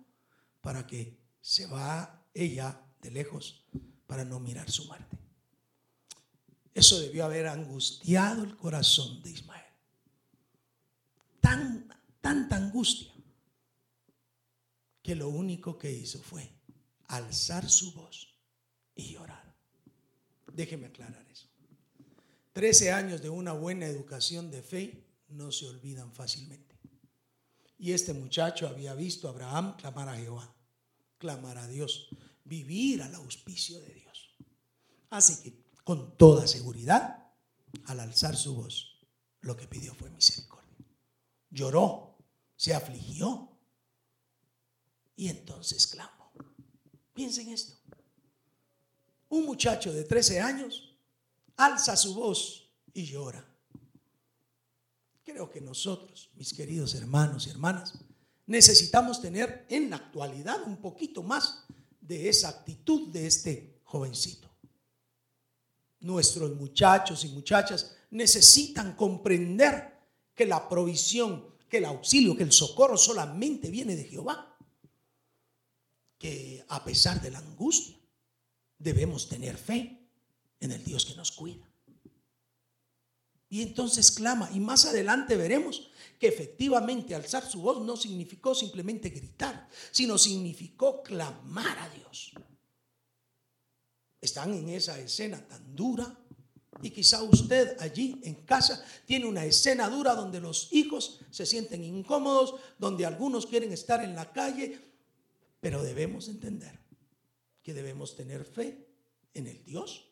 para 0.60 0.86
que 0.86 1.18
se 1.40 1.66
va 1.66 2.24
ella 2.34 2.80
de 3.00 3.10
lejos 3.10 3.66
para 4.06 4.24
no 4.24 4.40
mirar 4.40 4.70
su 4.70 4.86
muerte. 4.86 5.18
Eso 6.74 6.98
debió 7.00 7.24
haber 7.24 7.48
angustiado 7.48 8.44
el 8.44 8.56
corazón 8.56 9.22
de 9.22 9.30
Ismael. 9.30 9.64
Tan, 11.40 11.88
tanta 12.20 12.56
angustia 12.56 13.12
que 15.02 15.14
lo 15.14 15.28
único 15.28 15.76
que 15.76 15.90
hizo 15.90 16.22
fue 16.22 16.61
alzar 17.12 17.68
su 17.68 17.92
voz 17.92 18.26
y 18.94 19.12
llorar. 19.12 19.54
Déjeme 20.50 20.86
aclarar 20.86 21.26
eso. 21.30 21.46
Trece 22.54 22.90
años 22.90 23.20
de 23.20 23.28
una 23.28 23.52
buena 23.52 23.86
educación 23.86 24.50
de 24.50 24.62
fe 24.62 25.06
no 25.28 25.52
se 25.52 25.66
olvidan 25.66 26.12
fácilmente. 26.14 26.78
Y 27.78 27.92
este 27.92 28.14
muchacho 28.14 28.66
había 28.66 28.94
visto 28.94 29.28
a 29.28 29.32
Abraham 29.32 29.76
clamar 29.76 30.08
a 30.08 30.16
Jehová, 30.16 30.54
clamar 31.18 31.58
a 31.58 31.66
Dios, 31.66 32.08
vivir 32.44 33.02
al 33.02 33.14
auspicio 33.14 33.78
de 33.80 33.92
Dios. 33.92 34.34
Así 35.10 35.42
que, 35.42 35.64
con 35.84 36.16
toda 36.16 36.46
seguridad, 36.46 37.30
al 37.86 38.00
alzar 38.00 38.36
su 38.36 38.54
voz, 38.54 39.06
lo 39.40 39.54
que 39.56 39.66
pidió 39.66 39.94
fue 39.94 40.08
misericordia. 40.10 40.86
Lloró, 41.50 42.16
se 42.56 42.72
afligió 42.72 43.58
y 45.14 45.28
entonces 45.28 45.86
clamó. 45.86 46.21
Piensen 47.12 47.50
esto. 47.50 47.74
Un 49.28 49.46
muchacho 49.46 49.92
de 49.92 50.04
13 50.04 50.40
años 50.40 50.96
alza 51.56 51.96
su 51.96 52.14
voz 52.14 52.70
y 52.92 53.04
llora. 53.04 53.46
Creo 55.24 55.50
que 55.50 55.60
nosotros, 55.60 56.30
mis 56.34 56.52
queridos 56.52 56.94
hermanos 56.94 57.46
y 57.46 57.50
hermanas, 57.50 57.94
necesitamos 58.46 59.20
tener 59.20 59.66
en 59.68 59.90
la 59.90 59.96
actualidad 59.96 60.62
un 60.66 60.78
poquito 60.78 61.22
más 61.22 61.64
de 62.00 62.28
esa 62.28 62.48
actitud 62.48 63.08
de 63.08 63.26
este 63.26 63.80
jovencito. 63.84 64.50
Nuestros 66.00 66.54
muchachos 66.56 67.24
y 67.24 67.28
muchachas 67.28 67.96
necesitan 68.10 68.96
comprender 68.96 69.92
que 70.34 70.44
la 70.44 70.68
provisión, 70.68 71.46
que 71.68 71.78
el 71.78 71.84
auxilio, 71.84 72.36
que 72.36 72.42
el 72.42 72.52
socorro 72.52 72.96
solamente 72.96 73.70
viene 73.70 73.94
de 73.94 74.04
Jehová. 74.04 74.51
Que 76.22 76.64
a 76.68 76.84
pesar 76.84 77.20
de 77.20 77.32
la 77.32 77.40
angustia, 77.40 77.96
debemos 78.78 79.28
tener 79.28 79.56
fe 79.56 80.06
en 80.60 80.70
el 80.70 80.84
Dios 80.84 81.04
que 81.04 81.16
nos 81.16 81.32
cuida. 81.32 81.68
Y 83.48 83.62
entonces 83.62 84.12
clama. 84.12 84.48
Y 84.54 84.60
más 84.60 84.84
adelante 84.84 85.36
veremos 85.36 85.90
que 86.20 86.28
efectivamente 86.28 87.16
alzar 87.16 87.44
su 87.44 87.60
voz 87.62 87.84
no 87.84 87.96
significó 87.96 88.54
simplemente 88.54 89.10
gritar, 89.10 89.68
sino 89.90 90.16
significó 90.16 91.02
clamar 91.02 91.76
a 91.76 91.88
Dios. 91.88 92.30
Están 94.20 94.54
en 94.54 94.68
esa 94.68 94.96
escena 95.00 95.44
tan 95.48 95.74
dura. 95.74 96.16
Y 96.82 96.90
quizá 96.90 97.20
usted 97.24 97.76
allí 97.80 98.20
en 98.22 98.36
casa 98.46 98.84
tiene 99.06 99.26
una 99.26 99.44
escena 99.44 99.88
dura 99.90 100.14
donde 100.14 100.40
los 100.40 100.72
hijos 100.72 101.18
se 101.32 101.46
sienten 101.46 101.82
incómodos, 101.82 102.54
donde 102.78 103.06
algunos 103.06 103.46
quieren 103.46 103.72
estar 103.72 104.04
en 104.04 104.14
la 104.14 104.32
calle, 104.32 104.91
pero 105.62 105.80
debemos 105.80 106.26
entender 106.26 106.76
que 107.62 107.72
debemos 107.72 108.16
tener 108.16 108.44
fe 108.44 108.84
en 109.32 109.46
el 109.46 109.64
Dios 109.64 110.10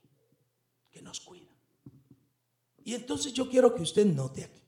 que 0.92 1.02
nos 1.02 1.19
cuida. 1.19 1.50
Y 2.85 2.95
entonces 2.95 3.33
yo 3.33 3.50
quiero 3.50 3.75
que 3.75 3.83
usted 3.83 4.07
note 4.07 4.45
aquí. 4.45 4.62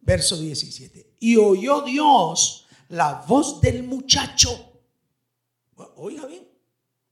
Verso 0.00 0.38
17. 0.38 1.16
Y 1.18 1.36
oyó 1.38 1.82
Dios 1.82 2.68
la 2.90 3.24
voz 3.26 3.60
del 3.60 3.82
muchacho. 3.82 4.80
Oiga 5.96 6.26
bien. 6.26 6.48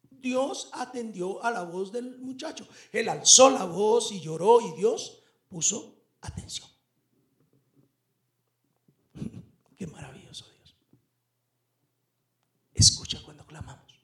Dios 0.08 0.70
atendió 0.72 1.42
a 1.42 1.50
la 1.50 1.64
voz 1.64 1.90
del 1.90 2.20
muchacho. 2.20 2.68
Él 2.92 3.08
alzó 3.08 3.50
la 3.50 3.64
voz 3.64 4.12
y 4.12 4.20
lloró 4.20 4.60
y 4.60 4.76
Dios 4.76 5.20
puso 5.48 5.96
atención. 6.20 6.68
Qué 9.76 9.86
maravilloso 9.88 10.46
Dios. 10.50 10.76
Escucha 12.74 13.22
cuando 13.22 13.46
clamamos. 13.46 14.00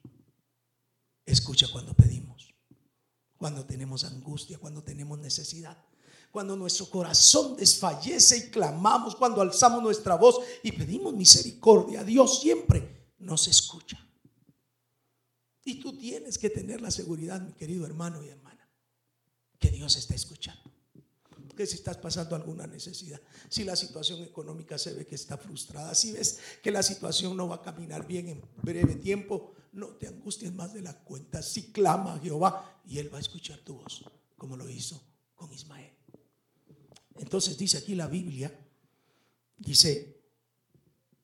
Escucha 1.33 1.67
cuando 1.71 1.93
pedimos 1.93 2.23
cuando 3.43 3.65
tenemos 3.65 4.05
angustia, 4.05 4.57
cuando 4.57 4.81
tenemos 4.83 5.19
necesidad, 5.19 5.77
cuando 6.31 6.55
nuestro 6.55 6.89
corazón 6.89 7.57
desfallece 7.57 8.37
y 8.37 8.49
clamamos, 8.49 9.17
cuando 9.17 9.41
alzamos 9.41 9.83
nuestra 9.83 10.15
voz 10.15 10.39
y 10.63 10.71
pedimos 10.71 11.13
misericordia. 11.13 12.05
Dios 12.05 12.39
siempre 12.39 13.11
nos 13.17 13.49
escucha. 13.49 13.99
Y 15.65 15.81
tú 15.81 15.97
tienes 15.97 16.37
que 16.37 16.49
tener 16.49 16.79
la 16.79 16.89
seguridad, 16.89 17.41
mi 17.41 17.51
querido 17.51 17.85
hermano 17.85 18.23
y 18.23 18.29
hermana, 18.29 18.65
que 19.59 19.71
Dios 19.71 19.97
está 19.97 20.15
escuchando. 20.15 20.71
Que 21.53 21.67
si 21.67 21.75
estás 21.75 21.97
pasando 21.97 22.37
alguna 22.37 22.65
necesidad, 22.65 23.19
si 23.49 23.65
la 23.65 23.75
situación 23.75 24.23
económica 24.23 24.77
se 24.77 24.93
ve 24.93 25.05
que 25.05 25.15
está 25.15 25.37
frustrada, 25.37 25.93
si 25.95 26.13
ves 26.13 26.39
que 26.63 26.71
la 26.71 26.81
situación 26.81 27.35
no 27.35 27.49
va 27.49 27.55
a 27.55 27.61
caminar 27.61 28.07
bien 28.07 28.29
en 28.29 28.41
breve 28.61 28.95
tiempo, 28.95 29.53
no 29.73 29.87
te 29.89 30.07
angusties 30.07 30.53
más 30.53 30.73
de 30.73 30.81
la 30.81 30.93
cuenta. 31.03 31.41
Si 31.41 31.71
clama 31.71 32.13
a 32.13 32.19
Jehová 32.19 32.81
y 32.85 32.99
Él 32.99 33.13
va 33.13 33.17
a 33.17 33.21
escuchar 33.21 33.59
tu 33.59 33.75
voz, 33.75 34.05
como 34.37 34.55
lo 34.55 34.69
hizo 34.69 35.01
con 35.35 35.51
Ismael. 35.51 35.91
Entonces 37.15 37.57
dice 37.57 37.77
aquí 37.77 37.95
la 37.95 38.07
Biblia, 38.07 38.51
dice, 39.57 40.21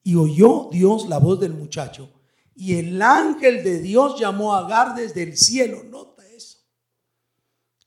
y 0.04 0.16
oyó 0.16 0.70
Dios 0.72 1.08
la 1.08 1.20
voz 1.20 1.40
del 1.40 1.54
muchacho 1.54 2.12
Y 2.56 2.76
el 2.76 3.02
ángel 3.02 3.64
de 3.64 3.80
Dios 3.80 4.20
llamó 4.20 4.56
a 4.56 4.66
Agar 4.66 4.96
desde 4.96 5.24
el 5.24 5.38
cielo. 5.38 5.84
Nota 5.84 6.28
eso. 6.28 6.60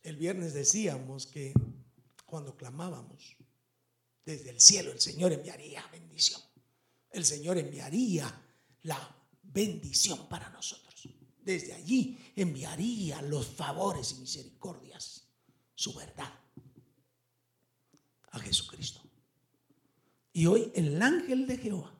El 0.02 0.16
viernes 0.16 0.54
decíamos 0.54 1.26
que 1.26 1.52
cuando 2.24 2.56
clamábamos 2.56 3.36
desde 4.24 4.50
el 4.50 4.60
cielo, 4.60 4.92
el 4.92 5.00
Señor 5.00 5.32
enviaría 5.32 5.84
bendición. 5.92 6.40
El 7.10 7.24
Señor 7.24 7.58
enviaría 7.58 8.32
la 8.82 9.21
bendición 9.52 10.28
para 10.28 10.50
nosotros. 10.50 11.08
Desde 11.44 11.74
allí 11.74 12.18
enviaría 12.36 13.20
los 13.22 13.46
favores 13.46 14.12
y 14.12 14.20
misericordias, 14.20 15.28
su 15.74 15.92
verdad, 15.94 16.32
a 18.30 18.38
Jesucristo. 18.38 19.00
Y 20.32 20.46
hoy 20.46 20.70
el 20.74 21.00
ángel 21.02 21.46
de 21.46 21.58
Jehová, 21.58 21.92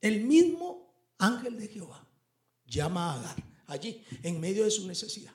el 0.00 0.24
mismo 0.24 1.14
ángel 1.18 1.58
de 1.58 1.68
Jehová, 1.68 2.08
llama 2.66 3.12
a 3.12 3.20
Agar 3.20 3.50
allí, 3.66 4.02
en 4.22 4.40
medio 4.40 4.64
de 4.64 4.70
su 4.70 4.86
necesidad, 4.86 5.32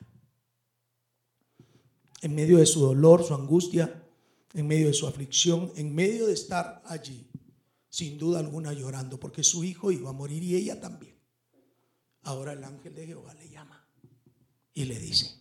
en 2.21 2.35
medio 2.35 2.57
de 2.57 2.65
su 2.65 2.81
dolor, 2.81 3.23
su 3.23 3.33
angustia, 3.33 4.03
en 4.53 4.67
medio 4.67 4.87
de 4.87 4.93
su 4.93 5.07
aflicción, 5.07 5.71
en 5.75 5.93
medio 5.93 6.27
de 6.27 6.33
estar 6.33 6.81
allí, 6.85 7.27
sin 7.95 8.17
duda 8.17 8.39
alguna 8.39 8.73
llorando, 8.73 9.17
porque 9.17 9.41
su 9.41 9.63
hijo 9.63 9.89
iba 9.89 10.09
a 10.09 10.11
morir 10.11 10.43
y 10.43 10.53
ella 10.57 10.81
también. 10.81 11.17
Ahora 12.23 12.51
el 12.51 12.61
ángel 12.61 12.93
de 12.93 13.07
Jehová 13.07 13.33
le 13.35 13.47
llama 13.47 13.87
y 14.73 14.83
le 14.83 14.99
dice, 14.99 15.33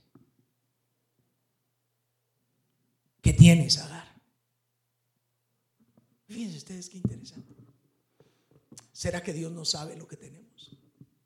¿qué 3.20 3.32
tienes, 3.32 3.78
Agar? 3.78 4.22
Fíjense 6.28 6.58
ustedes 6.58 6.90
qué 6.90 6.98
interesante. 6.98 7.56
¿Será 8.92 9.20
que 9.20 9.32
Dios 9.32 9.50
no 9.50 9.64
sabe 9.64 9.96
lo 9.96 10.06
que 10.06 10.16
tenemos? 10.16 10.78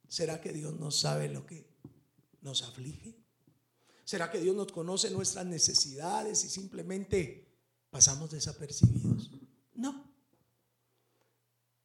¿Será 0.09 0.41
que 0.41 0.55
Dios 0.55 0.81
no 0.81 0.91
sabe 0.91 1.29
lo 1.29 1.45
que 1.45 1.69
nos 2.41 2.63
aflige? 2.63 3.19
¿Será 4.03 4.31
que 4.31 4.41
Dios 4.41 4.57
nos 4.57 4.73
conoce 4.73 5.11
nuestras 5.11 5.45
necesidades 5.45 6.43
y 6.47 6.49
simplemente 6.49 7.53
pasamos 7.91 8.31
desapercibidos? 8.31 9.31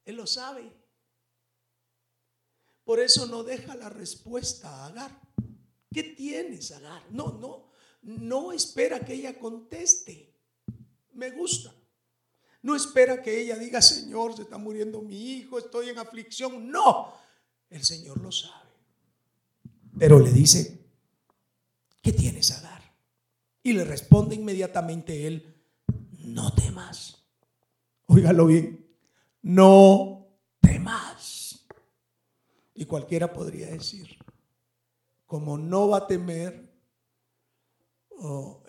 Él 0.06 0.16
lo 0.16 0.28
sabe. 0.28 0.72
Por 2.84 3.00
eso 3.00 3.26
no 3.28 3.44
deja 3.44 3.76
la 3.76 3.90
respuesta 3.90 4.70
a 4.70 4.88
Agar. 4.88 5.22
¿Qué 5.92 6.04
tienes, 6.04 6.72
Agar? 6.72 7.04
No, 7.12 7.32
no, 7.34 7.70
no 8.02 8.52
espera 8.52 9.00
que 9.00 9.14
ella 9.14 9.40
conteste. 9.40 10.34
Me 11.14 11.32
gusta. 11.32 11.74
No 12.62 12.76
espera 12.76 13.22
que 13.22 13.42
ella 13.42 13.58
diga, 13.58 13.82
Señor, 13.82 14.36
se 14.36 14.44
está 14.44 14.58
muriendo 14.58 15.02
mi 15.02 15.34
hijo, 15.34 15.60
estoy 15.60 15.90
en 15.90 16.00
aflicción. 16.00 16.70
No, 16.70 17.14
el 17.70 17.84
Señor 17.84 18.22
lo 18.22 18.32
sabe. 18.32 18.72
Pero 20.00 20.20
le 20.20 20.32
dice, 20.32 20.90
¿qué 22.02 22.12
tienes, 22.14 22.52
Agar? 22.52 22.82
Y 23.62 23.74
le 23.74 23.84
responde 23.84 24.36
inmediatamente 24.36 25.28
él, 25.28 25.56
no 26.20 26.54
temas. 26.54 27.24
Óigalo 28.08 28.48
bien, 28.48 28.83
no 29.44 30.28
temas. 30.60 31.68
Y 32.74 32.86
cualquiera 32.86 33.32
podría 33.32 33.68
decir, 33.68 34.18
como 35.28 35.58
no 35.58 35.90
va 35.90 35.98
a 36.00 36.08
temer 36.08 36.74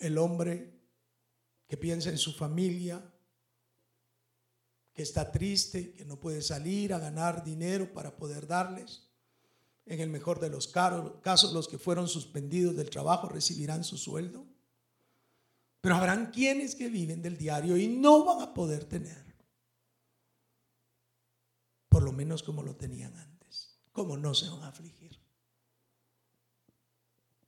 el 0.00 0.18
hombre 0.18 0.78
que 1.66 1.76
piensa 1.76 2.10
en 2.10 2.18
su 2.18 2.32
familia, 2.32 3.02
que 4.92 5.02
está 5.02 5.32
triste, 5.32 5.92
que 5.94 6.04
no 6.04 6.20
puede 6.20 6.42
salir 6.42 6.92
a 6.92 6.98
ganar 6.98 7.42
dinero 7.44 7.92
para 7.92 8.16
poder 8.16 8.46
darles. 8.46 9.08
En 9.86 10.00
el 10.00 10.08
mejor 10.08 10.40
de 10.40 10.48
los 10.48 10.68
casos, 10.68 11.52
los 11.52 11.68
que 11.68 11.78
fueron 11.78 12.08
suspendidos 12.08 12.76
del 12.76 12.90
trabajo 12.90 13.28
recibirán 13.28 13.84
su 13.84 13.98
sueldo. 13.98 14.46
Pero 15.80 15.96
habrán 15.96 16.30
quienes 16.30 16.74
que 16.74 16.88
viven 16.88 17.20
del 17.20 17.36
diario 17.36 17.76
y 17.76 17.88
no 17.88 18.24
van 18.24 18.40
a 18.40 18.54
poder 18.54 18.84
tener, 18.84 19.33
lo 22.04 22.12
menos 22.12 22.42
como 22.42 22.62
lo 22.62 22.76
tenían 22.76 23.16
antes. 23.16 23.34
¿cómo 23.94 24.16
no 24.16 24.34
se 24.34 24.50
van 24.50 24.64
a 24.64 24.68
afligir? 24.68 25.16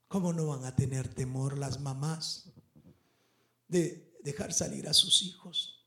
¿Cómo 0.09 0.33
no 0.33 0.47
van 0.47 0.65
a 0.65 0.75
tener 0.75 1.13
temor 1.13 1.59
las 1.59 1.81
mamás 1.81 2.49
de 3.67 4.17
dejar 4.23 4.53
salir 4.53 4.89
a 4.89 4.95
sus 4.95 5.23
hijos? 5.23 5.85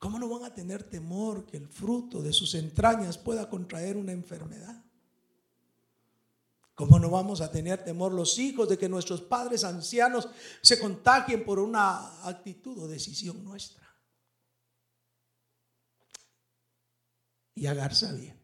¿Cómo 0.00 0.18
no 0.18 0.28
van 0.28 0.44
a 0.44 0.52
tener 0.52 0.82
temor 0.82 1.46
que 1.46 1.56
el 1.56 1.68
fruto 1.68 2.20
de 2.20 2.32
sus 2.32 2.56
entrañas 2.56 3.16
pueda 3.16 3.48
contraer 3.48 3.96
una 3.96 4.10
enfermedad? 4.10 4.84
¿Cómo 6.74 6.98
no 6.98 7.10
vamos 7.10 7.40
a 7.40 7.52
tener 7.52 7.84
temor 7.84 8.12
los 8.12 8.40
hijos 8.40 8.68
de 8.68 8.76
que 8.76 8.88
nuestros 8.88 9.20
padres 9.20 9.62
ancianos 9.62 10.28
se 10.60 10.80
contagien 10.80 11.44
por 11.44 11.60
una 11.60 12.26
actitud 12.26 12.76
o 12.80 12.88
decisión 12.88 13.44
nuestra? 13.44 13.81
Y 17.54 17.66
Agar 17.66 17.94
sabía 17.94 18.36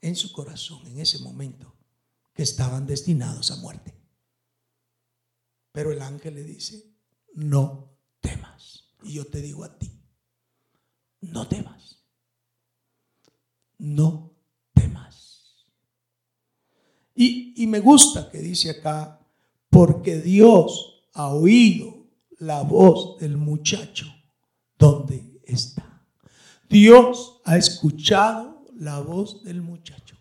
en 0.00 0.14
su 0.14 0.32
corazón 0.32 0.86
en 0.86 1.00
ese 1.00 1.18
momento 1.18 1.74
que 2.32 2.42
estaban 2.42 2.86
destinados 2.86 3.50
a 3.50 3.56
muerte. 3.56 3.94
Pero 5.72 5.90
el 5.90 6.00
ángel 6.00 6.34
le 6.34 6.44
dice, 6.44 6.94
no 7.34 7.98
temas. 8.20 8.94
Y 9.02 9.14
yo 9.14 9.26
te 9.26 9.40
digo 9.40 9.64
a 9.64 9.78
ti, 9.78 9.90
no 11.20 11.48
temas. 11.48 12.04
No 13.78 14.36
temas. 14.72 15.66
Y, 17.14 17.62
y 17.62 17.66
me 17.66 17.80
gusta 17.80 18.30
que 18.30 18.38
dice 18.38 18.70
acá, 18.70 19.20
porque 19.70 20.20
Dios 20.20 21.04
ha 21.14 21.28
oído 21.28 22.06
la 22.38 22.62
voz 22.62 23.18
del 23.18 23.36
muchacho 23.36 24.06
donde 24.78 25.40
está. 25.44 26.06
Dios 26.68 27.35
ha 27.46 27.56
escuchado 27.56 28.64
la 28.76 28.98
voz 28.98 29.44
del 29.44 29.62
muchacho. 29.62 30.16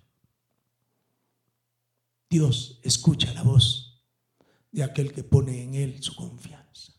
Dios 2.30 2.80
escucha 2.84 3.34
la 3.34 3.42
voz 3.42 4.04
de 4.72 4.84
aquel 4.84 5.12
que 5.12 5.24
pone 5.24 5.64
en 5.64 5.74
él 5.74 6.04
su 6.04 6.16
confianza. 6.16 6.94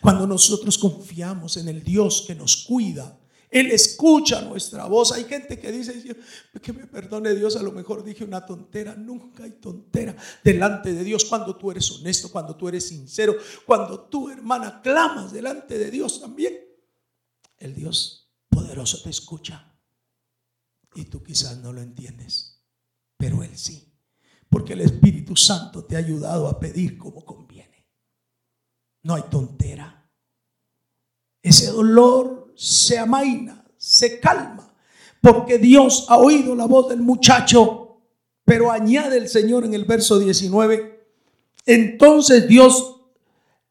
Cuando 0.00 0.26
nosotros 0.26 0.76
confiamos 0.78 1.56
en 1.56 1.68
el 1.68 1.84
Dios 1.84 2.24
que 2.26 2.34
nos 2.34 2.64
cuida, 2.64 3.20
Él 3.48 3.70
escucha 3.70 4.42
nuestra 4.42 4.86
voz. 4.86 5.12
Hay 5.12 5.24
gente 5.24 5.58
que 5.60 5.70
dice, 5.70 6.16
que 6.60 6.72
me 6.72 6.86
perdone 6.88 7.34
Dios, 7.34 7.54
a 7.54 7.62
lo 7.62 7.70
mejor 7.70 8.02
dije 8.02 8.24
una 8.24 8.44
tontera. 8.44 8.96
Nunca 8.96 9.44
hay 9.44 9.52
tontera 9.52 10.16
delante 10.42 10.92
de 10.92 11.04
Dios 11.04 11.24
cuando 11.24 11.54
tú 11.56 11.70
eres 11.70 11.88
honesto, 11.92 12.32
cuando 12.32 12.56
tú 12.56 12.68
eres 12.68 12.88
sincero, 12.88 13.36
cuando 13.64 14.00
tú, 14.00 14.28
hermana, 14.28 14.82
clamas 14.82 15.32
delante 15.32 15.78
de 15.78 15.90
Dios 15.92 16.20
también. 16.20 16.54
El 17.56 17.74
Dios 17.76 18.28
poderoso 18.48 19.00
te 19.02 19.10
escucha. 19.10 19.67
Y 20.94 21.04
tú 21.04 21.22
quizás 21.22 21.58
no 21.58 21.72
lo 21.72 21.80
entiendes, 21.80 22.62
pero 23.16 23.42
Él 23.42 23.56
sí. 23.56 23.92
Porque 24.48 24.72
el 24.72 24.80
Espíritu 24.80 25.36
Santo 25.36 25.84
te 25.84 25.96
ha 25.96 25.98
ayudado 25.98 26.48
a 26.48 26.58
pedir 26.58 26.96
como 26.96 27.24
conviene. 27.24 27.86
No 29.02 29.14
hay 29.14 29.22
tontera. 29.30 30.10
Ese 31.42 31.70
dolor 31.70 32.52
se 32.56 32.98
amaina, 32.98 33.64
se 33.76 34.18
calma, 34.18 34.74
porque 35.20 35.58
Dios 35.58 36.06
ha 36.08 36.18
oído 36.18 36.54
la 36.54 36.66
voz 36.66 36.88
del 36.88 37.00
muchacho. 37.00 38.00
Pero 38.44 38.72
añade 38.72 39.18
el 39.18 39.28
Señor 39.28 39.64
en 39.64 39.74
el 39.74 39.84
verso 39.84 40.18
19, 40.18 41.06
entonces 41.66 42.48
Dios 42.48 43.02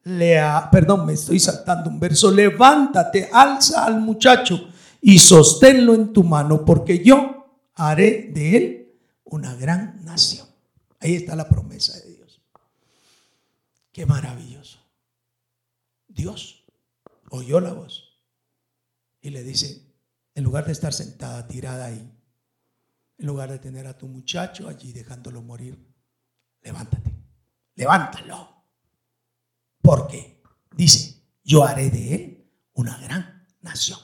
le 0.04 0.38
ha, 0.38 0.70
perdón, 0.70 1.04
me 1.04 1.14
estoy 1.14 1.40
saltando 1.40 1.90
un 1.90 1.98
verso, 1.98 2.30
levántate, 2.30 3.28
alza 3.32 3.84
al 3.84 4.00
muchacho 4.00 4.68
y 5.00 5.18
sosténlo 5.18 5.94
en 5.94 6.12
tu 6.12 6.24
mano, 6.24 6.64
porque 6.64 7.02
yo 7.04 7.60
haré 7.74 8.30
de 8.32 8.56
él 8.56 9.00
una 9.24 9.54
gran 9.54 10.04
nación. 10.04 10.46
Ahí 11.00 11.14
está 11.14 11.36
la 11.36 11.48
promesa 11.48 11.98
de 11.98 12.14
Dios. 12.14 12.40
Qué 13.92 14.06
maravilloso. 14.06 14.78
Dios 16.08 16.64
oyó 17.30 17.60
la 17.60 17.72
voz 17.72 18.18
y 19.20 19.30
le 19.30 19.42
dice, 19.42 19.82
en 20.34 20.44
lugar 20.44 20.66
de 20.66 20.72
estar 20.72 20.92
sentada, 20.92 21.46
tirada 21.46 21.86
ahí, 21.86 22.12
en 23.18 23.26
lugar 23.26 23.50
de 23.50 23.58
tener 23.58 23.86
a 23.86 23.96
tu 23.96 24.08
muchacho 24.08 24.68
allí 24.68 24.92
dejándolo 24.92 25.42
morir, 25.42 25.78
levántate, 26.62 27.12
levántalo. 27.74 28.64
Porque 29.80 30.42
dice, 30.76 31.22
yo 31.44 31.64
haré 31.64 31.90
de 31.90 32.14
él 32.14 32.50
una 32.74 32.96
gran 32.98 33.46
nación. 33.60 33.98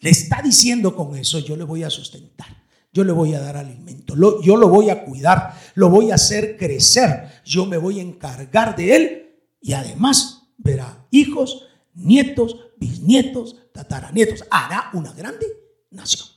Le 0.00 0.10
está 0.10 0.42
diciendo 0.42 0.94
con 0.94 1.16
eso, 1.16 1.38
yo 1.40 1.56
le 1.56 1.64
voy 1.64 1.82
a 1.82 1.90
sustentar, 1.90 2.46
yo 2.92 3.04
le 3.04 3.12
voy 3.12 3.34
a 3.34 3.40
dar 3.40 3.56
alimento, 3.56 4.14
yo 4.42 4.56
lo 4.56 4.68
voy 4.68 4.90
a 4.90 5.04
cuidar, 5.04 5.54
lo 5.74 5.88
voy 5.90 6.10
a 6.10 6.14
hacer 6.14 6.56
crecer, 6.56 7.42
yo 7.44 7.66
me 7.66 7.76
voy 7.76 7.98
a 7.98 8.02
encargar 8.02 8.76
de 8.76 8.96
él 8.96 9.40
y 9.60 9.72
además 9.72 10.48
verá 10.56 11.06
hijos, 11.10 11.68
nietos, 11.94 12.56
bisnietos, 12.76 13.56
tataranietos, 13.72 14.44
hará 14.50 14.90
una 14.92 15.12
grande 15.12 15.46
nación. 15.90 16.28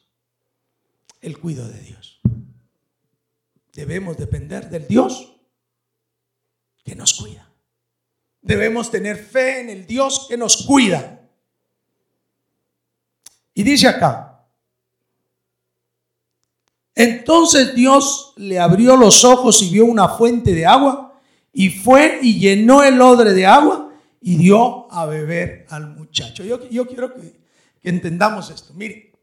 el 1.22 1.38
cuidado 1.38 1.70
de 1.70 1.82
Dios. 1.82 2.20
Debemos 3.74 4.18
depender 4.18 4.70
del 4.70 4.88
Dios 4.88 5.36
que 6.84 6.96
nos 6.96 7.14
cuida. 7.14 7.54
Debemos 8.42 8.90
tener 8.90 9.18
fe 9.18 9.62
en 9.62 9.70
el 9.70 9.86
Dios 9.86 10.26
que 10.28 10.36
nos 10.36 10.66
cuida. 10.66 11.21
Y 13.54 13.64
dice 13.64 13.88
acá, 13.88 14.32
entonces 16.96 17.74
Dios 17.74 18.34
le 18.38 18.60
abrió 18.60 18.96
los 18.96 19.24
ojos 19.24 19.62
y 19.62 19.70
vio 19.70 19.86
una 19.86 20.10
fuente 20.10 20.54
de 20.54 20.66
agua 20.66 21.20
y 21.54 21.70
fue 21.70 22.20
y 22.22 22.40
llenó 22.40 22.84
el 22.84 23.02
odre 23.02 23.34
de 23.34 23.46
agua 23.46 23.92
y 24.20 24.38
dio 24.38 24.92
a 24.92 25.06
beber 25.06 25.66
al 25.70 25.96
muchacho. 25.96 26.44
Yo, 26.44 26.88
quiero 26.88 27.14
que, 27.14 27.42
que 27.82 27.90
entendamos 27.90 28.50
esto. 28.50 28.74
Mire, 28.74 29.14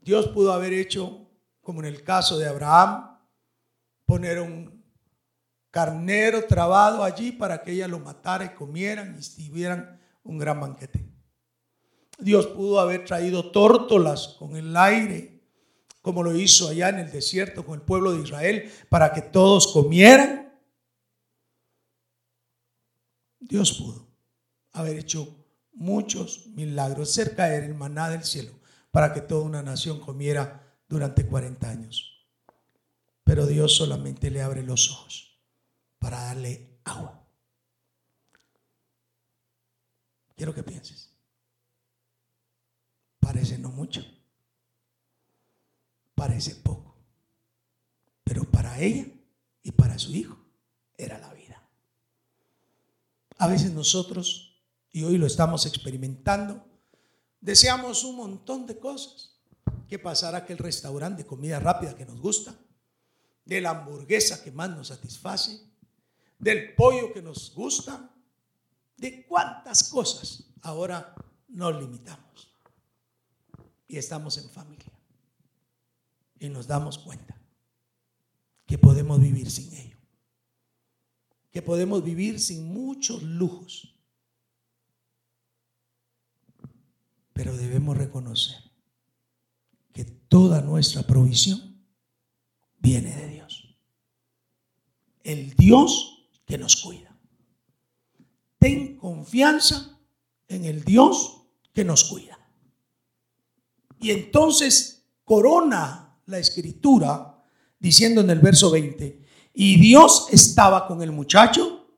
Dios 0.00 0.28
pudo 0.28 0.52
haber 0.52 0.72
hecho, 0.72 1.26
como 1.62 1.80
en 1.80 1.86
el 1.86 2.02
caso 2.02 2.38
de 2.38 2.46
Abraham, 2.46 3.18
poner 4.04 4.40
un 4.40 4.84
carnero 5.70 6.44
trabado 6.44 7.02
allí 7.02 7.32
para 7.32 7.62
que 7.62 7.72
ella 7.72 7.88
lo 7.88 7.98
matara 7.98 8.44
y 8.44 8.48
comieran 8.50 9.18
y 9.18 9.48
tuvieran 9.48 10.00
un 10.22 10.38
gran 10.38 10.60
banquete. 10.60 11.15
Dios 12.18 12.46
pudo 12.46 12.80
haber 12.80 13.04
traído 13.04 13.50
tórtolas 13.50 14.36
con 14.38 14.56
el 14.56 14.76
aire, 14.76 15.42
como 16.02 16.22
lo 16.22 16.34
hizo 16.36 16.68
allá 16.68 16.88
en 16.88 17.00
el 17.00 17.10
desierto 17.10 17.64
con 17.64 17.74
el 17.74 17.82
pueblo 17.82 18.12
de 18.12 18.22
Israel, 18.22 18.72
para 18.88 19.12
que 19.12 19.22
todos 19.22 19.66
comieran. 19.68 20.54
Dios 23.40 23.72
pudo 23.74 24.06
haber 24.72 24.98
hecho 24.98 25.44
muchos 25.72 26.46
milagros, 26.48 27.10
hacer 27.10 27.36
caer 27.36 27.64
el 27.64 27.74
maná 27.74 28.08
del 28.08 28.24
cielo 28.24 28.52
para 28.90 29.12
que 29.12 29.20
toda 29.20 29.42
una 29.42 29.62
nación 29.62 30.00
comiera 30.00 30.74
durante 30.88 31.26
40 31.26 31.68
años. 31.68 32.26
Pero 33.24 33.46
Dios 33.46 33.76
solamente 33.76 34.30
le 34.30 34.40
abre 34.40 34.62
los 34.62 34.90
ojos 34.90 35.38
para 35.98 36.22
darle 36.22 36.78
agua. 36.84 37.26
Quiero 40.34 40.54
que 40.54 40.62
pienses. 40.62 41.15
Parece 43.26 43.58
no 43.58 43.70
mucho. 43.70 44.04
Parece 46.14 46.54
poco. 46.54 46.94
Pero 48.22 48.44
para 48.44 48.80
ella 48.80 49.04
y 49.64 49.72
para 49.72 49.98
su 49.98 50.14
hijo 50.14 50.38
era 50.96 51.18
la 51.18 51.34
vida. 51.34 51.60
A 53.38 53.48
veces 53.48 53.72
nosotros, 53.72 54.62
y 54.92 55.02
hoy 55.02 55.18
lo 55.18 55.26
estamos 55.26 55.66
experimentando, 55.66 56.64
deseamos 57.40 58.04
un 58.04 58.14
montón 58.14 58.64
de 58.64 58.78
cosas. 58.78 59.36
Que 59.88 59.98
pasara 59.98 60.38
aquel 60.38 60.58
restaurante 60.58 61.24
de 61.24 61.28
comida 61.28 61.58
rápida 61.58 61.96
que 61.96 62.06
nos 62.06 62.20
gusta, 62.20 62.54
de 63.44 63.60
la 63.60 63.70
hamburguesa 63.70 64.44
que 64.44 64.52
más 64.52 64.70
nos 64.70 64.86
satisface, 64.86 65.60
del 66.38 66.76
pollo 66.76 67.12
que 67.12 67.22
nos 67.22 67.52
gusta, 67.52 68.08
de 68.96 69.26
cuántas 69.26 69.88
cosas 69.90 70.44
ahora 70.62 71.12
nos 71.48 71.74
limitamos 71.74 72.26
y 73.88 73.96
estamos 73.98 74.38
en 74.38 74.50
familia. 74.50 74.92
Y 76.38 76.48
nos 76.48 76.66
damos 76.66 76.98
cuenta 76.98 77.40
que 78.66 78.78
podemos 78.78 79.20
vivir 79.20 79.50
sin 79.50 79.72
ello. 79.74 79.96
Que 81.50 81.62
podemos 81.62 82.04
vivir 82.04 82.40
sin 82.40 82.66
muchos 82.72 83.22
lujos. 83.22 83.94
Pero 87.32 87.56
debemos 87.56 87.96
reconocer 87.96 88.56
que 89.92 90.04
toda 90.04 90.60
nuestra 90.60 91.02
provisión 91.02 91.82
viene 92.78 93.14
de 93.14 93.28
Dios. 93.28 93.76
El 95.22 95.54
Dios 95.54 96.28
que 96.44 96.58
nos 96.58 96.76
cuida. 96.76 97.18
Ten 98.58 98.96
confianza 98.96 99.98
en 100.48 100.64
el 100.64 100.84
Dios 100.84 101.42
que 101.72 101.84
nos 101.84 102.04
cuida. 102.04 102.35
Y 104.06 104.12
entonces 104.12 105.04
corona 105.24 106.16
la 106.26 106.38
escritura 106.38 107.42
diciendo 107.80 108.20
en 108.20 108.30
el 108.30 108.38
verso 108.38 108.70
20, 108.70 109.20
y 109.52 109.80
Dios 109.80 110.28
estaba 110.30 110.86
con 110.86 111.02
el 111.02 111.10
muchacho 111.10 111.88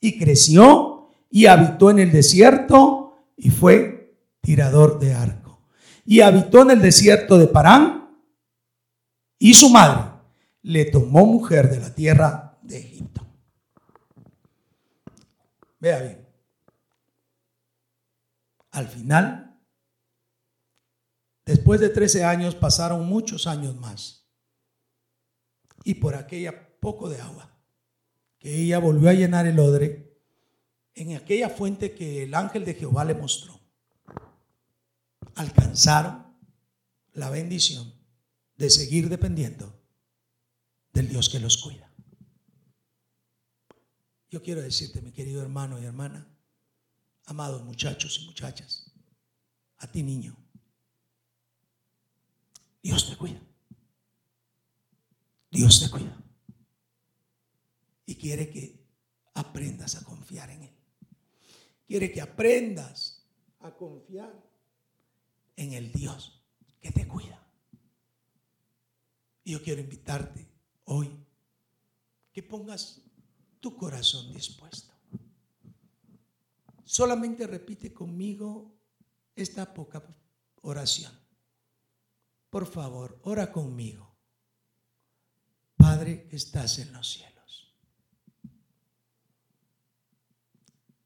y 0.00 0.18
creció 0.18 1.10
y 1.30 1.46
habitó 1.46 1.90
en 1.92 2.00
el 2.00 2.10
desierto 2.10 3.14
y 3.36 3.50
fue 3.50 4.12
tirador 4.40 4.98
de 4.98 5.14
arco. 5.14 5.60
Y 6.04 6.20
habitó 6.22 6.62
en 6.62 6.72
el 6.72 6.82
desierto 6.82 7.38
de 7.38 7.46
Parán 7.46 8.10
y 9.38 9.54
su 9.54 9.68
madre 9.68 10.14
le 10.62 10.86
tomó 10.86 11.26
mujer 11.26 11.70
de 11.70 11.78
la 11.78 11.94
tierra 11.94 12.58
de 12.60 12.78
Egipto. 12.78 13.24
Vea 15.78 16.00
bien. 16.00 16.26
Al 18.72 18.88
final 18.88 19.51
Después 21.44 21.80
de 21.80 21.88
13 21.88 22.24
años 22.24 22.54
pasaron 22.54 23.06
muchos 23.06 23.46
años 23.46 23.76
más. 23.76 24.28
Y 25.84 25.94
por 25.94 26.14
aquella 26.14 26.78
poco 26.78 27.08
de 27.08 27.20
agua 27.20 27.50
que 28.38 28.62
ella 28.62 28.78
volvió 28.78 29.08
a 29.08 29.14
llenar 29.14 29.46
el 29.46 29.58
odre 29.58 30.20
en 30.94 31.16
aquella 31.16 31.48
fuente 31.48 31.94
que 31.94 32.24
el 32.24 32.34
ángel 32.34 32.64
de 32.64 32.74
Jehová 32.74 33.04
le 33.04 33.14
mostró, 33.14 33.60
alcanzaron 35.36 36.26
la 37.12 37.30
bendición 37.30 37.92
de 38.56 38.68
seguir 38.68 39.08
dependiendo 39.08 39.80
del 40.92 41.08
Dios 41.08 41.28
que 41.28 41.40
los 41.40 41.56
cuida. 41.56 41.90
Yo 44.30 44.42
quiero 44.42 44.62
decirte, 44.62 45.02
mi 45.02 45.12
querido 45.12 45.42
hermano 45.42 45.80
y 45.80 45.84
hermana, 45.84 46.26
amados 47.26 47.62
muchachos 47.62 48.18
y 48.20 48.26
muchachas, 48.26 48.92
a 49.78 49.90
ti 49.90 50.02
niño, 50.02 50.36
Dios 52.82 53.08
te 53.08 53.16
cuida. 53.16 53.40
Dios 55.50 55.80
te 55.80 55.90
cuida. 55.90 56.16
Y 58.06 58.16
quiere 58.16 58.50
que 58.50 58.84
aprendas 59.34 59.96
a 59.96 60.04
confiar 60.04 60.50
en 60.50 60.64
Él. 60.64 60.74
Quiere 61.86 62.10
que 62.10 62.20
aprendas 62.20 63.24
a 63.60 63.74
confiar 63.74 64.34
en 65.56 65.72
el 65.72 65.92
Dios 65.92 66.42
que 66.80 66.90
te 66.90 67.06
cuida. 67.06 67.38
Y 69.44 69.52
yo 69.52 69.62
quiero 69.62 69.80
invitarte 69.80 70.48
hoy 70.84 71.10
que 72.32 72.42
pongas 72.42 73.02
tu 73.60 73.76
corazón 73.76 74.32
dispuesto. 74.32 74.92
Solamente 76.84 77.46
repite 77.46 77.92
conmigo 77.92 78.74
esta 79.36 79.72
poca 79.72 80.02
oración. 80.62 81.21
Por 82.52 82.66
favor, 82.66 83.18
ora 83.22 83.50
conmigo. 83.50 84.14
Padre 85.74 86.28
estás 86.30 86.78
en 86.80 86.92
los 86.92 87.10
cielos. 87.10 87.74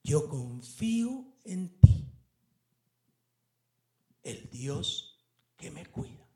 Yo 0.03 0.29
confío 0.29 1.37
en 1.45 1.81
ti, 1.81 2.11
el 4.25 4.51
Dios 4.51 5.25
que 5.57 5.71
me 5.71 5.87
cuida. 5.87 6.29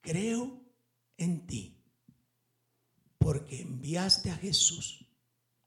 Creo 0.00 0.60
en 1.16 1.46
ti, 1.46 1.80
porque 3.18 3.60
enviaste 3.62 4.32
a 4.32 4.36
Jesús 4.36 5.06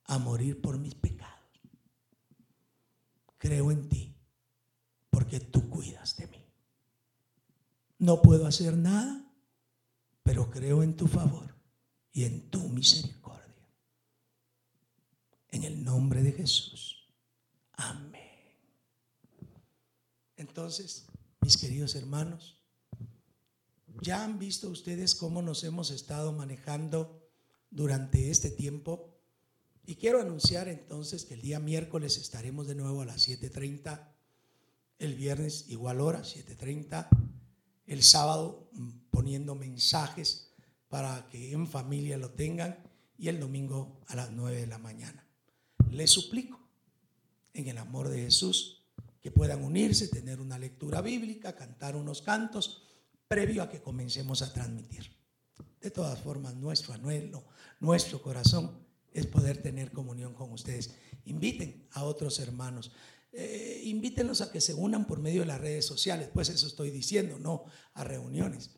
a 0.04 0.18
morir 0.18 0.60
por 0.60 0.78
mis 0.78 0.96
pecados. 0.96 1.62
Creo 3.38 3.72
en 3.72 3.88
ti 3.88 4.05
porque 5.26 5.40
tú 5.40 5.68
cuidas 5.72 6.16
de 6.18 6.28
mí. 6.28 6.46
No 7.98 8.22
puedo 8.22 8.46
hacer 8.46 8.78
nada, 8.78 9.28
pero 10.22 10.52
creo 10.52 10.84
en 10.84 10.96
tu 10.96 11.08
favor 11.08 11.56
y 12.12 12.26
en 12.26 12.52
tu 12.52 12.60
misericordia. 12.70 13.68
En 15.50 15.64
el 15.64 15.84
nombre 15.84 16.22
de 16.22 16.32
Jesús. 16.32 17.10
Amén. 17.72 18.22
Entonces, 20.38 21.08
mis 21.42 21.58
queridos 21.58 21.96
hermanos, 21.96 22.62
ya 24.02 24.24
han 24.24 24.38
visto 24.38 24.70
ustedes 24.70 25.16
cómo 25.16 25.42
nos 25.42 25.64
hemos 25.64 25.90
estado 25.90 26.34
manejando 26.34 27.32
durante 27.72 28.30
este 28.30 28.52
tiempo. 28.52 29.18
Y 29.88 29.96
quiero 29.96 30.22
anunciar 30.22 30.68
entonces 30.68 31.26
que 31.26 31.34
el 31.34 31.42
día 31.42 31.60
miércoles 31.60 32.18
estaremos 32.18 32.68
de 32.68 32.76
nuevo 32.76 33.02
a 33.02 33.06
las 33.06 33.28
7.30 33.28 34.15
el 35.00 35.16
viernes 35.16 35.66
igual 35.70 36.02
hora, 36.02 36.22
7.30. 36.22 37.08
El 37.86 38.04
sábado 38.04 38.70
mm, 38.74 38.90
poniendo 39.12 39.56
mensajes 39.56 40.54
para 40.88 41.28
que 41.28 41.52
en 41.52 41.68
familia 41.68 42.18
lo 42.18 42.32
tengan. 42.32 42.78
Y 43.18 43.30
el 43.30 43.40
domingo 43.40 44.02
a 44.08 44.16
las 44.16 44.32
9 44.32 44.62
de 44.62 44.68
la 44.68 44.78
mañana. 44.78 45.26
Les 45.90 46.12
suplico, 46.12 46.60
en 47.54 47.70
el 47.70 47.78
amor 47.78 48.10
de 48.10 48.24
Jesús, 48.24 48.84
que 49.22 49.32
puedan 49.32 49.64
unirse, 49.64 50.10
tener 50.10 50.42
una 50.42 50.60
lectura 50.60 51.02
bíblica, 51.02 51.56
cantar 51.56 51.96
unos 51.96 52.22
cantos, 52.22 52.84
previo 53.28 53.64
a 53.64 53.70
que 53.70 53.82
comencemos 53.82 54.42
a 54.42 54.54
transmitir. 54.54 55.10
De 55.80 55.92
todas 55.92 56.20
formas, 56.20 56.56
nuestro 56.56 56.94
anhelo, 56.94 57.46
nuestro 57.80 58.22
corazón 58.22 58.86
es 59.14 59.26
poder 59.26 59.62
tener 59.62 59.92
comunión 59.92 60.34
con 60.34 60.52
ustedes. 60.52 60.94
Inviten 61.26 61.88
a 61.94 62.04
otros 62.04 62.40
hermanos. 62.40 62.92
Eh, 63.38 63.82
invítenlos 63.84 64.40
a 64.40 64.50
que 64.50 64.62
se 64.62 64.74
unan 64.74 65.06
por 65.06 65.20
medio 65.20 65.42
de 65.42 65.48
las 65.48 65.60
redes 65.60 65.86
sociales. 65.86 66.30
Pues 66.34 66.48
eso 66.48 66.68
estoy 66.68 66.90
diciendo, 66.90 67.38
no 67.38 67.66
a 67.94 68.06
reuniones. 68.06 68.72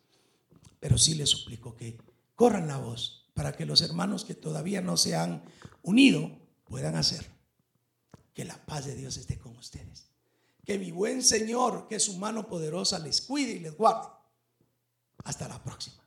Pero 0.80 0.98
sí 0.98 1.14
les 1.14 1.30
suplico 1.30 1.76
que 1.76 1.98
corran 2.34 2.68
la 2.68 2.78
voz 2.78 3.30
para 3.36 3.56
que 3.56 3.68
los 3.68 3.82
hermanos 3.82 4.26
que 4.26 4.34
todavía 4.34 4.82
no 4.82 4.98
se 4.98 5.16
han 5.16 5.44
unido 5.84 6.32
puedan 6.64 6.96
hacerlo. 6.96 7.34
Que 8.34 8.46
la 8.46 8.66
paz 8.66 8.86
de 8.88 8.96
Dios 8.96 9.18
esté 9.18 9.38
con 9.38 9.56
ustedes. 9.58 10.10
Que 10.66 10.80
mi 10.80 10.92
buen 10.92 11.22
Señor, 11.22 11.88
que 11.88 12.00
su 12.00 12.18
mano 12.18 12.48
poderosa 12.48 12.98
les 12.98 13.22
cuide 13.22 13.54
y 13.54 13.60
les 13.60 13.78
guarde. 13.78 14.10
Hasta 15.24 15.48
la 15.48 15.64
próxima. 15.64 16.07